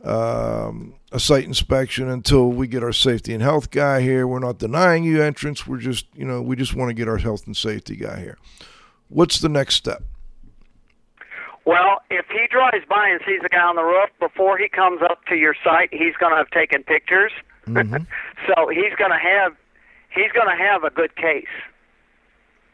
[0.08, 4.26] um, a site inspection until we get our safety and health guy here.
[4.26, 5.64] We're not denying you entrance.
[5.64, 8.36] We're just, you know, we just want to get our health and safety guy here.
[9.10, 10.02] What's the next step?
[11.64, 15.02] Well, if he drives by and sees the guy on the roof before he comes
[15.02, 17.30] up to your site, he's going to have taken pictures.
[17.66, 19.54] so he's going to have
[20.10, 21.46] he's going to have a good case,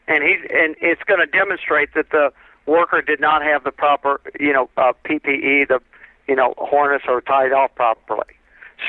[0.07, 2.33] and he's and it's going to demonstrate that the
[2.65, 5.79] worker did not have the proper you know uh, PPE, the
[6.27, 8.35] you know harness or tied off properly.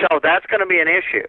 [0.00, 1.26] So that's going to be an issue.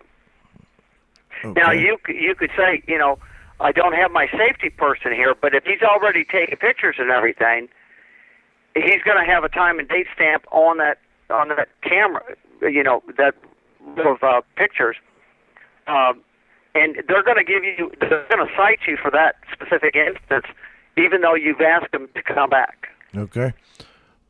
[1.44, 3.20] Now you c- you could say you know
[3.60, 7.68] I don't have my safety person here, but if he's already taken pictures and everything,
[8.76, 11.00] he's going to have a time and date stamp on that
[11.30, 12.24] on that camera,
[12.62, 13.36] you know, that
[13.98, 14.96] of uh, pictures,
[15.88, 16.22] um,
[16.76, 20.46] and they're going to give you, they're going to cite you for that specific instance,
[20.98, 22.90] even though you've asked them to come back.
[23.16, 23.54] Okay.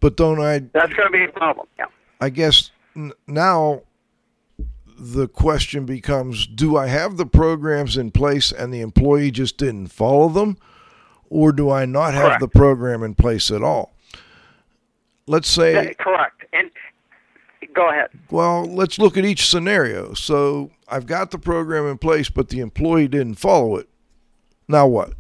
[0.04, 1.66] But don't I That's going to be a problem.
[1.80, 1.86] Yeah.
[2.20, 3.84] I guess n- now
[5.00, 9.88] the question becomes do I have the programs in place and the employee just didn't
[9.88, 10.58] follow them?
[11.30, 12.42] Or do I not have Correct.
[12.42, 13.94] the program in place at all?
[15.26, 16.44] Let's say, Yeah, correct.
[16.52, 16.70] And
[17.74, 18.10] go ahead.
[18.30, 20.14] well, let's look at each scenario.
[20.16, 23.88] So I've got the program in place, but the employee didn't follow it.
[24.68, 25.14] Now what?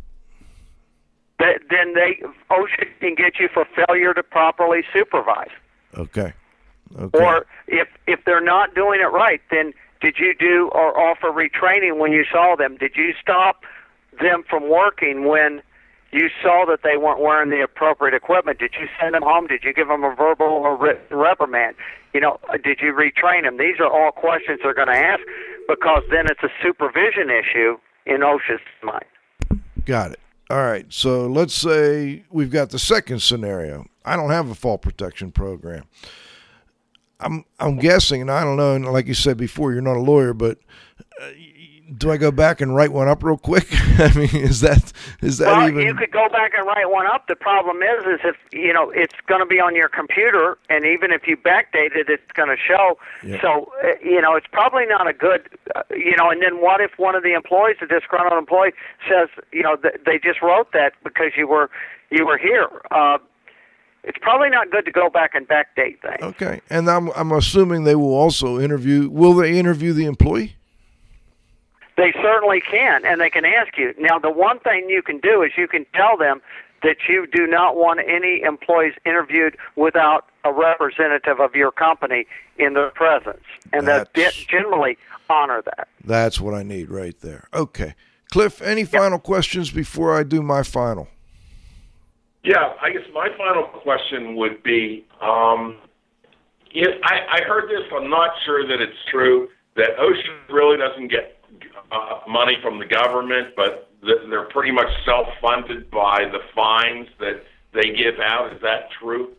[1.43, 5.51] Th- then they OSHA can get you for failure to properly supervise.
[5.97, 6.33] Okay.
[6.97, 7.23] Okay.
[7.23, 11.97] Or if if they're not doing it right, then did you do or offer retraining
[11.97, 12.77] when you saw them?
[12.77, 13.63] Did you stop
[14.21, 15.61] them from working when
[16.11, 18.59] you saw that they weren't wearing the appropriate equipment?
[18.59, 19.47] Did you send them home?
[19.47, 21.75] Did you give them a verbal or written reprimand?
[22.13, 23.57] You know, did you retrain them?
[23.57, 25.21] These are all questions they're going to ask
[25.67, 29.05] because then it's a supervision issue in OSHA's mind.
[29.85, 30.19] Got it.
[30.49, 30.85] All right.
[30.89, 33.85] So let's say we've got the second scenario.
[34.05, 35.85] I don't have a fall protection program.
[37.19, 38.75] I'm I'm guessing, and I don't know.
[38.75, 40.59] And like you said before, you're not a lawyer, but
[41.21, 41.29] uh,
[41.97, 43.67] do I go back and write one up real quick?
[43.99, 45.85] I mean, is that is that well, even?
[45.85, 47.27] you could go back and write one up.
[47.27, 50.85] The problem is, is if you know it's going to be on your computer, and
[50.85, 52.97] even if you backdate it, it's going to show.
[53.41, 55.49] So uh, you know, it's probably not a good.
[55.75, 58.71] Uh, you know, and then what if one of the employees, a disgruntled employee,
[59.07, 61.69] says, you know, th- they just wrote that because you were
[62.09, 62.69] you were here.
[62.91, 63.17] Uh,
[64.05, 66.21] it's probably not good to go back and backdate things.
[66.21, 69.09] okay, and I'm I'm assuming they will also interview.
[69.09, 70.55] Will they interview the employee?
[71.95, 73.93] They certainly can, and they can ask you.
[73.99, 76.41] Now, the one thing you can do is you can tell them
[76.81, 82.25] that you do not want any employees interviewed without a representative of your company
[82.57, 84.97] in their presence, and they That's- generally
[85.29, 85.87] honor that.
[86.03, 87.47] That's what I need right there.
[87.53, 87.93] Okay,
[88.31, 88.61] Cliff.
[88.61, 91.07] Any final questions before I do my final?
[92.43, 95.77] Yeah, I guess my final question would be, um,
[96.71, 97.89] yeah, I, I heard this.
[97.95, 101.32] I'm not sure that it's true that OSHA really doesn't get
[101.91, 107.43] uh, money from the government, but th- they're pretty much self-funded by the fines that
[107.73, 108.53] they give out.
[108.53, 109.31] Is that true?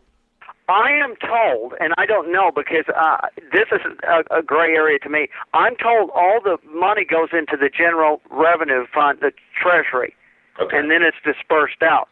[0.67, 4.97] I am told, and I don't know because uh, this is a, a gray area
[4.99, 5.27] to me.
[5.53, 10.15] I'm told all the money goes into the general revenue fund, the treasury,
[10.59, 10.75] Okay.
[10.77, 12.09] and then it's dispersed out.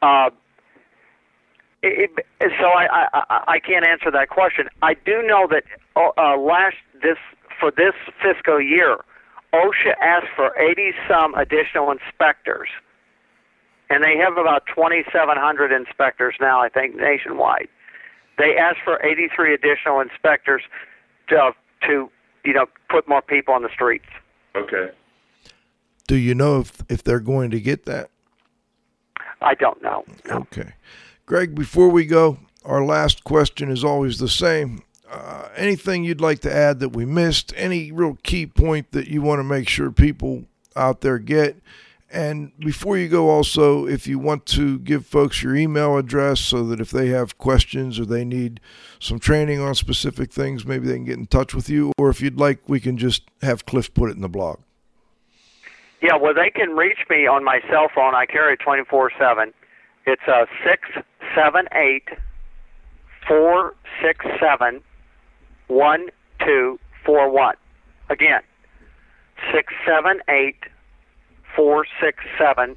[0.00, 0.30] Uh,
[1.82, 2.10] it,
[2.40, 4.68] it, so I, I I- I can't answer that question.
[4.80, 5.64] I do know that
[5.96, 7.18] uh, uh, last this
[7.60, 8.98] for this fiscal year,
[9.54, 12.68] OSHA asked for 80 some additional inspectors,
[13.88, 17.68] and they have about 2,700 inspectors now, I think, nationwide.
[18.36, 20.62] They asked for 83 additional inspectors
[21.28, 21.52] to
[21.86, 22.10] to
[22.44, 24.06] you know put more people on the streets.
[24.56, 24.90] okay.
[26.06, 28.10] Do you know if if they're going to get that?
[29.40, 30.04] I don't know.
[30.28, 30.36] No.
[30.38, 30.72] Okay.
[31.26, 34.82] Greg, before we go, our last question is always the same.
[35.14, 37.52] Uh, anything you'd like to add that we missed?
[37.56, 41.56] Any real key point that you want to make sure people out there get?
[42.10, 46.64] And before you go, also, if you want to give folks your email address so
[46.66, 48.58] that if they have questions or they need
[48.98, 51.92] some training on specific things, maybe they can get in touch with you.
[51.96, 54.58] Or if you'd like, we can just have Cliff put it in the blog.
[56.02, 58.16] Yeah, well, they can reach me on my cell phone.
[58.16, 59.52] I carry it 24 7.
[60.06, 62.08] It's uh, 678
[63.28, 64.82] 467
[65.68, 67.54] 1241.
[68.10, 68.40] Again,
[69.52, 70.56] six seven eight
[71.56, 72.76] four six seven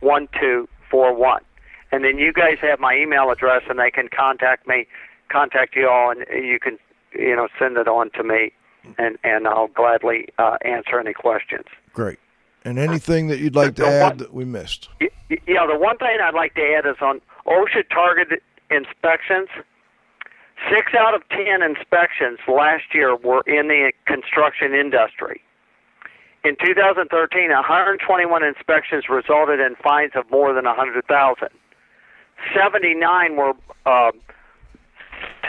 [0.00, 1.42] one two four one.
[1.92, 4.86] And then you guys have my email address, and they can contact me,
[5.30, 6.76] contact you all, and you can,
[7.16, 8.52] you know, send it on to me,
[8.98, 11.66] and and I'll gladly uh, answer any questions.
[11.92, 12.18] Great.
[12.64, 14.88] And anything that you'd like to The one- add that we missed?
[15.00, 19.48] Yeah, the one thing I'd like to add is on OSHA targeted inspections.
[20.70, 25.42] Six out of ten inspections last year were in the construction industry.
[26.44, 31.48] In 2013, 121 inspections resulted in fines of more than 100,000.
[32.54, 33.52] 79 were
[33.86, 34.10] uh,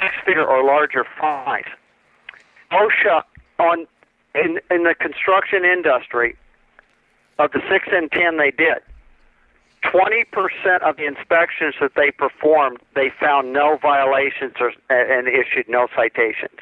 [0.01, 1.65] six-figure or larger fines.
[2.71, 3.23] OSHA
[3.59, 3.87] on
[4.33, 6.35] in in the construction industry
[7.39, 8.79] of the six and ten they did,
[9.93, 15.87] 20% of the inspections that they performed, they found no violations or, and issued no
[15.95, 16.59] citations.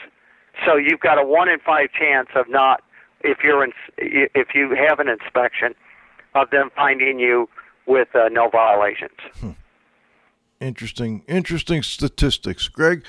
[0.66, 2.84] So you've got a one in five chance of not,
[3.22, 5.74] if you're in, if you have an inspection,
[6.36, 7.50] of them finding you
[7.86, 9.12] with uh, no violations.
[10.60, 12.68] Interesting, interesting statistics.
[12.68, 13.04] Greg,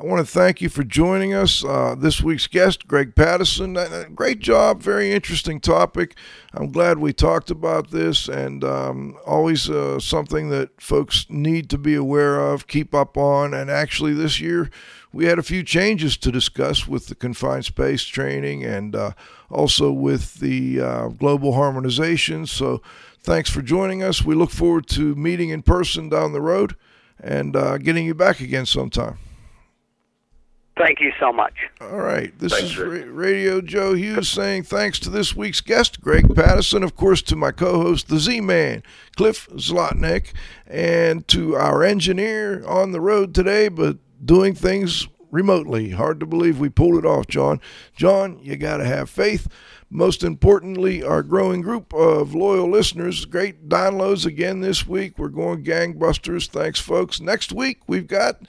[0.00, 1.64] I want to thank you for joining us.
[1.64, 3.76] Uh, this week's guest, Greg Pattison.
[3.76, 6.16] Uh, Great job, very interesting topic.
[6.54, 11.78] I'm glad we talked about this, and um, always uh, something that folks need to
[11.78, 13.52] be aware of, keep up on.
[13.52, 14.70] And actually, this year
[15.12, 19.10] we had a few changes to discuss with the confined space training and uh,
[19.50, 22.46] also with the uh, global harmonization.
[22.46, 22.82] So,
[23.20, 24.24] thanks for joining us.
[24.24, 26.76] We look forward to meeting in person down the road
[27.18, 29.18] and uh, getting you back again sometime.
[30.78, 31.54] Thank you so much.
[31.80, 32.36] All right.
[32.38, 36.84] This Thanks, is Ra- Radio Joe Hughes saying thanks to this week's guest, Greg Pattison,
[36.84, 38.84] of course, to my co host, the Z Man,
[39.16, 40.32] Cliff Zlotnick,
[40.68, 45.90] and to our engineer on the road today, but doing things remotely.
[45.90, 47.60] Hard to believe we pulled it off, John.
[47.96, 49.48] John, you got to have faith.
[49.90, 53.24] Most importantly, our growing group of loyal listeners.
[53.24, 55.18] Great downloads again this week.
[55.18, 56.46] We're going gangbusters.
[56.46, 57.20] Thanks, folks.
[57.20, 58.42] Next week, we've got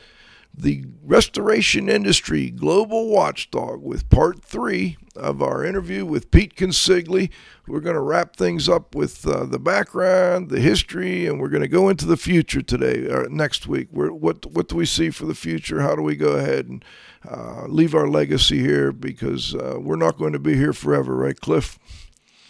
[0.62, 7.30] the restoration industry global watchdog with part three of our interview with Pete Consigli.
[7.68, 11.62] We're going to wrap things up with uh, the background, the history, and we're going
[11.62, 13.88] to go into the future today, or next week.
[13.92, 15.82] We're, what what do we see for the future?
[15.82, 16.84] How do we go ahead and
[17.30, 18.92] uh, leave our legacy here?
[18.92, 21.80] Because uh, we're not going to be here forever, right, Cliff?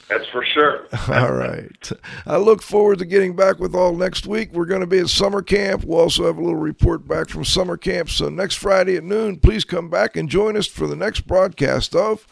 [0.10, 0.88] That's for sure.
[1.08, 1.92] All right.
[2.26, 4.52] I look forward to getting back with all next week.
[4.52, 5.84] We're going to be at summer camp.
[5.84, 8.10] We'll also have a little report back from summer camp.
[8.10, 11.96] So next Friday at noon, please come back and join us for the next broadcast
[11.96, 12.26] of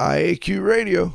[0.00, 1.14] IAQ Radio.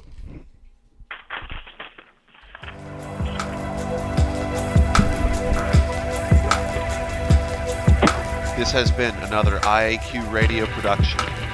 [8.57, 11.46] This has been another IAQ radio production.